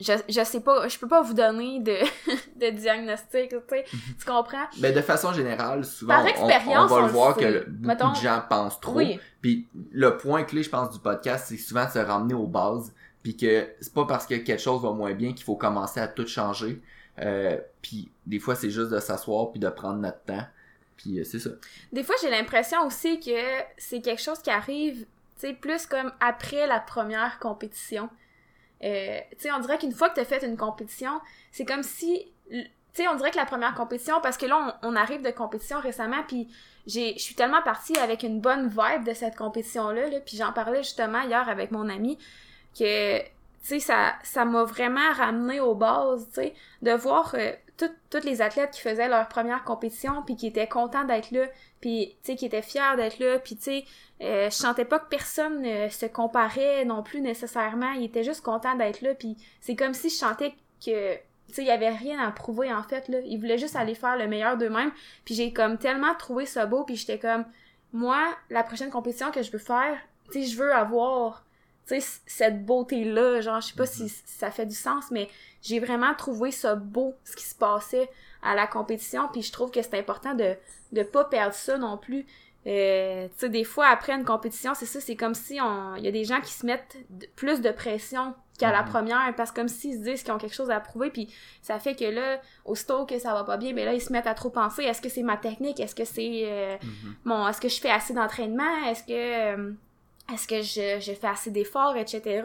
je, 0.00 0.12
je 0.28 0.44
sais 0.44 0.60
pas, 0.60 0.88
je 0.88 0.98
peux 0.98 1.06
pas 1.08 1.22
vous 1.22 1.34
donner 1.34 1.80
de, 1.80 1.96
de 2.56 2.70
diagnostic, 2.70 3.50
tu 3.50 3.56
sais, 3.68 3.84
Mhm. 3.92 4.00
tu 4.18 4.24
comprends? 4.24 4.66
Mais 4.80 4.92
de 4.92 5.00
façon 5.00 5.32
générale, 5.32 5.84
souvent, 5.84 6.14
Par 6.14 6.24
on- 6.40 6.44
on, 6.44 6.86
va 6.86 6.94
on 6.96 7.00
le 7.00 7.06
le 7.06 7.12
voir 7.12 7.34
sait. 7.34 7.40
que 7.40 7.46
le- 7.46 7.64
beaucoup 7.68 7.86
Mettons- 7.88 8.10
de 8.12 8.16
gens 8.16 8.42
pensent 8.48 8.80
trop. 8.80 8.94
Oui. 8.96 9.20
Puis 9.40 9.68
le 9.92 10.16
point 10.16 10.44
clé, 10.44 10.62
je 10.62 10.70
pense, 10.70 10.90
du 10.90 10.98
podcast, 10.98 11.46
c'est 11.48 11.56
souvent 11.56 11.84
de 11.84 11.90
se 11.90 11.98
ramener 11.98 12.34
aux 12.34 12.46
bases. 12.46 12.92
Puis 13.22 13.36
que 13.36 13.68
c'est 13.80 13.94
pas 13.94 14.04
parce 14.04 14.26
que 14.26 14.34
quelque 14.34 14.60
chose 14.60 14.82
va 14.82 14.90
moins 14.90 15.12
bien 15.14 15.32
qu'il 15.32 15.44
faut 15.44 15.54
commencer 15.54 16.00
à 16.00 16.08
tout 16.08 16.26
changer. 16.26 16.82
Euh, 17.20 17.56
puis 17.80 18.10
des 18.26 18.40
fois, 18.40 18.56
c'est 18.56 18.70
juste 18.70 18.90
de 18.90 18.98
s'asseoir 18.98 19.52
puis 19.52 19.60
de 19.60 19.68
prendre 19.68 19.98
notre 20.00 20.22
temps. 20.24 20.44
Puis 20.96 21.20
euh, 21.20 21.24
c'est 21.24 21.38
ça. 21.38 21.50
Des 21.92 22.02
fois, 22.02 22.16
j'ai 22.20 22.30
l'impression 22.30 22.84
aussi 22.84 23.20
que 23.20 23.30
c'est 23.78 24.00
quelque 24.00 24.20
chose 24.20 24.40
qui 24.40 24.50
arrive, 24.50 25.00
tu 25.38 25.46
sais, 25.46 25.52
plus 25.52 25.86
comme 25.86 26.10
après 26.20 26.66
la 26.66 26.80
première 26.80 27.38
compétition. 27.38 28.08
Euh, 28.84 29.18
tu 29.32 29.36
sais, 29.38 29.52
on 29.52 29.60
dirait 29.60 29.78
qu'une 29.78 29.92
fois 29.92 30.08
que 30.08 30.16
t'as 30.16 30.24
fait 30.24 30.44
une 30.44 30.56
compétition, 30.56 31.20
c'est 31.52 31.64
comme 31.64 31.82
si, 31.82 32.32
tu 32.50 32.66
sais, 32.92 33.08
on 33.08 33.14
dirait 33.14 33.30
que 33.30 33.36
la 33.36 33.46
première 33.46 33.74
compétition, 33.74 34.20
parce 34.22 34.36
que 34.36 34.46
là, 34.46 34.78
on, 34.82 34.96
arrive 34.96 35.22
de 35.22 35.30
compétition 35.30 35.78
récemment, 35.80 36.22
puis 36.26 36.48
j'ai, 36.86 37.14
je 37.14 37.22
suis 37.22 37.34
tellement 37.34 37.62
partie 37.62 37.96
avec 37.98 38.22
une 38.22 38.40
bonne 38.40 38.68
vibe 38.68 39.04
de 39.06 39.14
cette 39.14 39.36
compétition-là, 39.36 40.08
là, 40.08 40.20
puis 40.20 40.36
j'en 40.36 40.52
parlais 40.52 40.82
justement 40.82 41.22
hier 41.22 41.48
avec 41.48 41.70
mon 41.70 41.88
ami, 41.88 42.18
que, 42.76 43.20
tu 43.20 43.28
sais, 43.62 43.78
ça, 43.78 44.14
ça 44.24 44.44
m'a 44.44 44.64
vraiment 44.64 45.12
ramené 45.12 45.60
aux 45.60 45.74
bases, 45.74 46.26
tu 46.28 46.40
sais, 46.40 46.54
de 46.82 46.92
voir 46.92 47.34
euh, 47.34 47.52
toutes 48.10 48.24
les 48.24 48.42
athlètes 48.42 48.72
qui 48.72 48.80
faisaient 48.80 49.08
leur 49.08 49.28
première 49.28 49.64
compétition, 49.64 50.22
puis 50.22 50.36
qui 50.36 50.46
étaient 50.46 50.68
contents 50.68 51.04
d'être 51.04 51.30
là, 51.30 51.46
puis, 51.80 52.16
tu 52.22 52.36
qui 52.36 52.46
étaient 52.46 52.62
fiers 52.62 52.96
d'être 52.96 53.18
là, 53.18 53.38
puis, 53.38 53.56
tu 53.56 53.62
sais, 53.62 53.84
euh, 54.20 54.50
je 54.50 54.54
sentais 54.54 54.84
pas 54.84 54.98
que 54.98 55.08
personne 55.08 55.64
euh, 55.64 55.88
se 55.88 56.06
comparait 56.06 56.84
non 56.84 57.02
plus 57.02 57.20
nécessairement, 57.20 57.92
ils 57.92 58.04
étaient 58.04 58.24
juste 58.24 58.42
contents 58.42 58.76
d'être 58.76 59.00
là, 59.00 59.14
puis 59.14 59.36
c'est 59.60 59.76
comme 59.76 59.94
si 59.94 60.08
je 60.08 60.14
sentais 60.14 60.54
que, 60.84 61.16
tu 61.52 61.60
il 61.60 61.66
y 61.66 61.70
avait 61.70 61.90
rien 61.90 62.18
à 62.18 62.30
prouver, 62.30 62.72
en 62.72 62.82
fait, 62.82 63.08
là, 63.08 63.18
ils 63.24 63.38
voulaient 63.38 63.58
juste 63.58 63.76
aller 63.76 63.94
faire 63.94 64.16
le 64.16 64.26
meilleur 64.26 64.56
d'eux-mêmes, 64.56 64.92
puis 65.24 65.34
j'ai 65.34 65.52
comme 65.52 65.78
tellement 65.78 66.14
trouvé 66.14 66.46
ça 66.46 66.66
beau, 66.66 66.84
puis 66.84 66.96
j'étais 66.96 67.18
comme, 67.18 67.44
moi, 67.92 68.34
la 68.48 68.62
prochaine 68.62 68.90
compétition 68.90 69.30
que 69.30 69.42
je 69.42 69.50
veux 69.50 69.58
faire, 69.58 69.98
tu 70.30 70.42
sais, 70.42 70.50
je 70.50 70.56
veux 70.56 70.72
avoir, 70.72 71.44
sais, 72.00 72.20
cette 72.26 72.64
beauté-là, 72.64 73.40
genre, 73.40 73.60
je 73.60 73.68
sais 73.68 73.74
pas 73.74 73.86
si 73.86 74.08
si 74.08 74.22
ça 74.26 74.50
fait 74.50 74.66
du 74.66 74.74
sens, 74.74 75.10
mais 75.10 75.28
j'ai 75.62 75.78
vraiment 75.80 76.14
trouvé 76.14 76.50
ça 76.50 76.74
beau, 76.74 77.14
ce 77.24 77.36
qui 77.36 77.44
se 77.44 77.54
passait 77.54 78.08
à 78.42 78.54
la 78.54 78.66
compétition, 78.66 79.28
puis 79.32 79.42
je 79.42 79.52
trouve 79.52 79.70
que 79.70 79.82
c'est 79.82 79.98
important 79.98 80.34
de 80.34 80.56
de 80.92 81.02
pas 81.02 81.24
perdre 81.24 81.54
ça 81.54 81.78
non 81.78 81.96
plus. 81.98 82.26
Euh, 82.66 83.26
tu 83.28 83.32
sais, 83.38 83.48
des 83.48 83.64
fois, 83.64 83.86
après 83.88 84.12
une 84.12 84.24
compétition, 84.24 84.72
c'est 84.74 84.86
ça, 84.86 85.00
c'est 85.00 85.16
comme 85.16 85.34
si 85.34 85.60
on... 85.60 85.96
Il 85.96 86.04
y 86.04 86.08
a 86.08 86.12
des 86.12 86.24
gens 86.24 86.40
qui 86.40 86.52
se 86.52 86.64
mettent 86.64 86.96
plus 87.34 87.60
de 87.60 87.70
pression 87.72 88.34
qu'à 88.58 88.70
la 88.70 88.82
Mhm. 88.82 88.88
première, 88.88 89.34
parce 89.36 89.50
que 89.50 89.56
comme 89.56 89.68
s'ils 89.68 89.94
se 89.94 89.98
disent 90.04 90.22
qu'ils 90.22 90.32
ont 90.32 90.38
quelque 90.38 90.54
chose 90.54 90.70
à 90.70 90.78
prouver, 90.78 91.10
puis 91.10 91.32
ça 91.60 91.80
fait 91.80 91.96
que 91.96 92.04
là, 92.04 92.40
aussitôt 92.64 93.04
que 93.04 93.18
ça 93.18 93.32
va 93.34 93.42
pas 93.42 93.56
bien, 93.56 93.72
ben 93.74 93.84
là, 93.84 93.94
ils 93.94 94.00
se 94.00 94.12
mettent 94.12 94.28
à 94.28 94.34
trop 94.34 94.50
penser, 94.50 94.84
est-ce 94.84 95.00
que 95.02 95.08
c'est 95.08 95.22
ma 95.24 95.36
technique, 95.36 95.80
est-ce 95.80 95.94
que 95.96 96.04
c'est... 96.04 96.42
euh, 96.44 96.76
Mhm. 96.82 97.14
bon, 97.24 97.48
est-ce 97.48 97.60
que 97.60 97.68
je 97.68 97.80
fais 97.80 97.90
assez 97.90 98.12
d'entraînement, 98.14 98.84
est-ce 98.86 99.02
que... 99.02 99.56
euh, 99.56 99.72
est-ce 100.32 100.46
que 100.46 100.62
je, 100.62 101.00
je 101.00 101.12
fais 101.14 101.26
assez 101.28 101.50
d'efforts, 101.50 101.96
etc. 101.96 102.42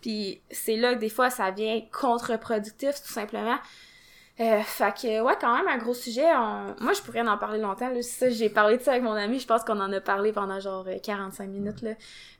Puis 0.00 0.40
c'est 0.50 0.76
là 0.76 0.94
que 0.94 0.98
des 1.00 1.08
fois, 1.08 1.30
ça 1.30 1.50
vient 1.50 1.80
contre-productif, 1.92 3.00
tout 3.02 3.12
simplement. 3.12 3.58
Euh, 4.40 4.60
fait 4.62 4.94
que, 4.94 5.20
ouais, 5.20 5.34
quand 5.40 5.56
même, 5.56 5.66
un 5.66 5.78
gros 5.78 5.94
sujet. 5.94 6.24
on- 6.32 6.76
Moi, 6.80 6.92
je 6.92 7.02
pourrais 7.02 7.22
en 7.26 7.36
parler 7.38 7.58
longtemps. 7.58 7.88
Là. 7.88 8.00
Ça, 8.02 8.30
j'ai 8.30 8.48
parlé 8.48 8.76
de 8.78 8.82
ça 8.82 8.92
avec 8.92 9.02
mon 9.02 9.14
ami. 9.14 9.40
Je 9.40 9.46
pense 9.48 9.64
qu'on 9.64 9.80
en 9.80 9.92
a 9.92 10.00
parlé 10.00 10.32
pendant 10.32 10.60
genre 10.60 10.84
euh, 10.86 10.98
45 11.02 11.48
minutes. 11.48 11.82
Là. 11.82 11.90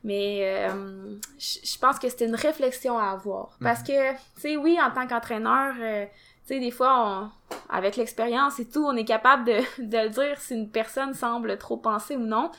Mais 0.04 0.42
euh, 0.70 1.16
je 1.40 1.78
pense 1.80 1.98
que 1.98 2.08
c'était 2.08 2.26
une 2.26 2.36
réflexion 2.36 2.96
à 3.00 3.10
avoir. 3.10 3.56
Parce 3.60 3.82
que, 3.82 4.12
tu 4.12 4.18
sais, 4.36 4.56
oui, 4.56 4.78
en 4.80 4.92
tant 4.92 5.08
qu'entraîneur, 5.08 5.74
euh, 5.80 6.04
tu 6.46 6.54
sais, 6.54 6.60
des 6.60 6.70
fois, 6.70 7.04
on, 7.04 7.30
avec 7.68 7.96
l'expérience 7.96 8.60
et 8.60 8.68
tout, 8.68 8.84
on 8.86 8.94
est 8.96 9.04
capable 9.04 9.44
de, 9.46 9.56
de 9.82 9.98
le 9.98 10.08
dire 10.10 10.38
si 10.40 10.54
une 10.54 10.70
personne 10.70 11.14
semble 11.14 11.58
trop 11.58 11.78
penser 11.78 12.14
ou 12.14 12.24
non. 12.26 12.52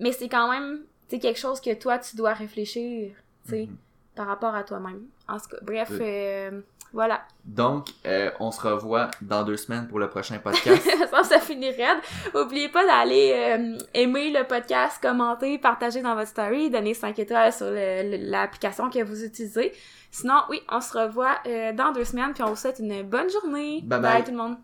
Mais 0.00 0.12
c'est 0.12 0.30
quand 0.30 0.50
même, 0.50 0.80
sais, 1.08 1.18
quelque 1.18 1.38
chose 1.38 1.60
que 1.60 1.74
toi, 1.74 1.98
tu 1.98 2.16
dois 2.16 2.32
réfléchir, 2.32 3.12
tu 3.44 3.50
sais, 3.50 3.66
mhm. 3.66 3.76
par 4.14 4.26
rapport 4.26 4.54
à 4.54 4.64
toi-même. 4.64 5.02
En 5.28 5.38
ce 5.38 5.48
cas, 5.48 5.56
bref, 5.62 5.90
euh, 6.00 6.60
voilà. 6.92 7.22
Donc, 7.44 7.88
euh, 8.06 8.30
on 8.40 8.50
se 8.50 8.60
revoit 8.60 9.10
dans 9.20 9.42
deux 9.42 9.56
semaines 9.56 9.88
pour 9.88 9.98
le 9.98 10.08
prochain 10.08 10.38
podcast. 10.38 10.88
ça, 11.10 11.24
ça 11.24 11.40
finit 11.40 11.70
raide. 11.70 11.98
Oubliez 12.34 12.68
pas 12.68 12.86
d'aller 12.86 13.32
euh, 13.34 13.78
aimer 13.94 14.30
le 14.30 14.44
podcast, 14.44 15.00
commenter, 15.02 15.58
partager 15.58 16.02
dans 16.02 16.14
votre 16.14 16.28
story, 16.28 16.70
donner 16.70 16.94
5 16.94 17.18
étoiles 17.18 17.52
sur 17.52 17.66
l'application 17.70 18.88
que 18.90 19.02
vous 19.02 19.24
utilisez. 19.24 19.72
Sinon, 20.10 20.40
oui, 20.48 20.62
on 20.70 20.80
se 20.80 20.96
revoit 20.96 21.36
dans 21.74 21.92
deux 21.92 22.04
semaines, 22.04 22.32
puis 22.32 22.42
on 22.42 22.50
vous 22.50 22.56
souhaite 22.56 22.78
une 22.78 23.02
bonne 23.02 23.28
journée. 23.28 23.82
Bye 23.84 24.00
bye, 24.00 24.12
bye 24.12 24.24
tout 24.24 24.30
le 24.30 24.36
monde. 24.38 24.56